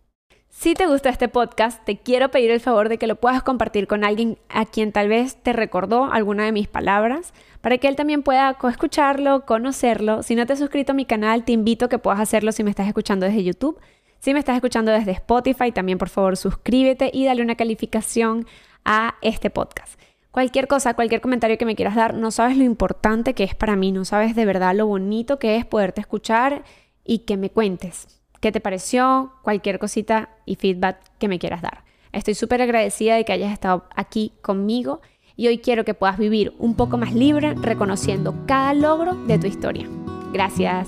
Si 0.48 0.72
te 0.72 0.86
gusta 0.86 1.10
este 1.10 1.28
podcast, 1.28 1.84
te 1.84 1.98
quiero 1.98 2.30
pedir 2.30 2.50
el 2.50 2.60
favor 2.60 2.88
de 2.88 2.96
que 2.96 3.06
lo 3.06 3.16
puedas 3.16 3.42
compartir 3.42 3.86
con 3.86 4.04
alguien 4.04 4.38
a 4.48 4.64
quien 4.64 4.90
tal 4.90 5.08
vez 5.08 5.36
te 5.42 5.52
recordó 5.52 6.04
alguna 6.04 6.44
de 6.44 6.52
mis 6.52 6.66
palabras, 6.66 7.34
para 7.60 7.76
que 7.76 7.88
él 7.88 7.96
también 7.96 8.22
pueda 8.22 8.56
escucharlo, 8.70 9.44
conocerlo. 9.44 10.22
Si 10.22 10.34
no 10.34 10.46
te 10.46 10.54
has 10.54 10.58
suscrito 10.58 10.92
a 10.92 10.94
mi 10.94 11.04
canal, 11.04 11.44
te 11.44 11.52
invito 11.52 11.84
a 11.84 11.88
que 11.90 11.98
puedas 11.98 12.20
hacerlo 12.20 12.52
si 12.52 12.64
me 12.64 12.70
estás 12.70 12.86
escuchando 12.86 13.26
desde 13.26 13.44
YouTube. 13.44 13.78
Si 14.20 14.32
me 14.32 14.38
estás 14.38 14.54
escuchando 14.56 14.92
desde 14.92 15.10
Spotify, 15.12 15.72
también 15.72 15.98
por 15.98 16.08
favor 16.08 16.36
suscríbete 16.38 17.10
y 17.12 17.26
dale 17.26 17.42
una 17.42 17.56
calificación 17.56 18.46
a 18.84 19.16
este 19.20 19.50
podcast. 19.50 20.00
Cualquier 20.36 20.68
cosa, 20.68 20.92
cualquier 20.92 21.22
comentario 21.22 21.56
que 21.56 21.64
me 21.64 21.76
quieras 21.76 21.94
dar, 21.94 22.12
no 22.12 22.30
sabes 22.30 22.58
lo 22.58 22.62
importante 22.62 23.32
que 23.32 23.42
es 23.42 23.54
para 23.54 23.74
mí, 23.74 23.90
no 23.90 24.04
sabes 24.04 24.36
de 24.36 24.44
verdad 24.44 24.74
lo 24.74 24.86
bonito 24.86 25.38
que 25.38 25.56
es 25.56 25.64
poderte 25.64 26.02
escuchar 26.02 26.62
y 27.06 27.20
que 27.20 27.38
me 27.38 27.48
cuentes 27.48 28.20
qué 28.42 28.52
te 28.52 28.60
pareció, 28.60 29.32
cualquier 29.42 29.78
cosita 29.78 30.28
y 30.44 30.56
feedback 30.56 30.98
que 31.18 31.28
me 31.28 31.38
quieras 31.38 31.62
dar. 31.62 31.84
Estoy 32.12 32.34
súper 32.34 32.60
agradecida 32.60 33.16
de 33.16 33.24
que 33.24 33.32
hayas 33.32 33.50
estado 33.50 33.86
aquí 33.96 34.34
conmigo 34.42 35.00
y 35.36 35.46
hoy 35.46 35.56
quiero 35.56 35.86
que 35.86 35.94
puedas 35.94 36.18
vivir 36.18 36.52
un 36.58 36.74
poco 36.74 36.98
más 36.98 37.14
libre 37.14 37.54
reconociendo 37.54 38.34
cada 38.46 38.74
logro 38.74 39.14
de 39.14 39.38
tu 39.38 39.46
historia. 39.46 39.88
Gracias. 40.34 40.86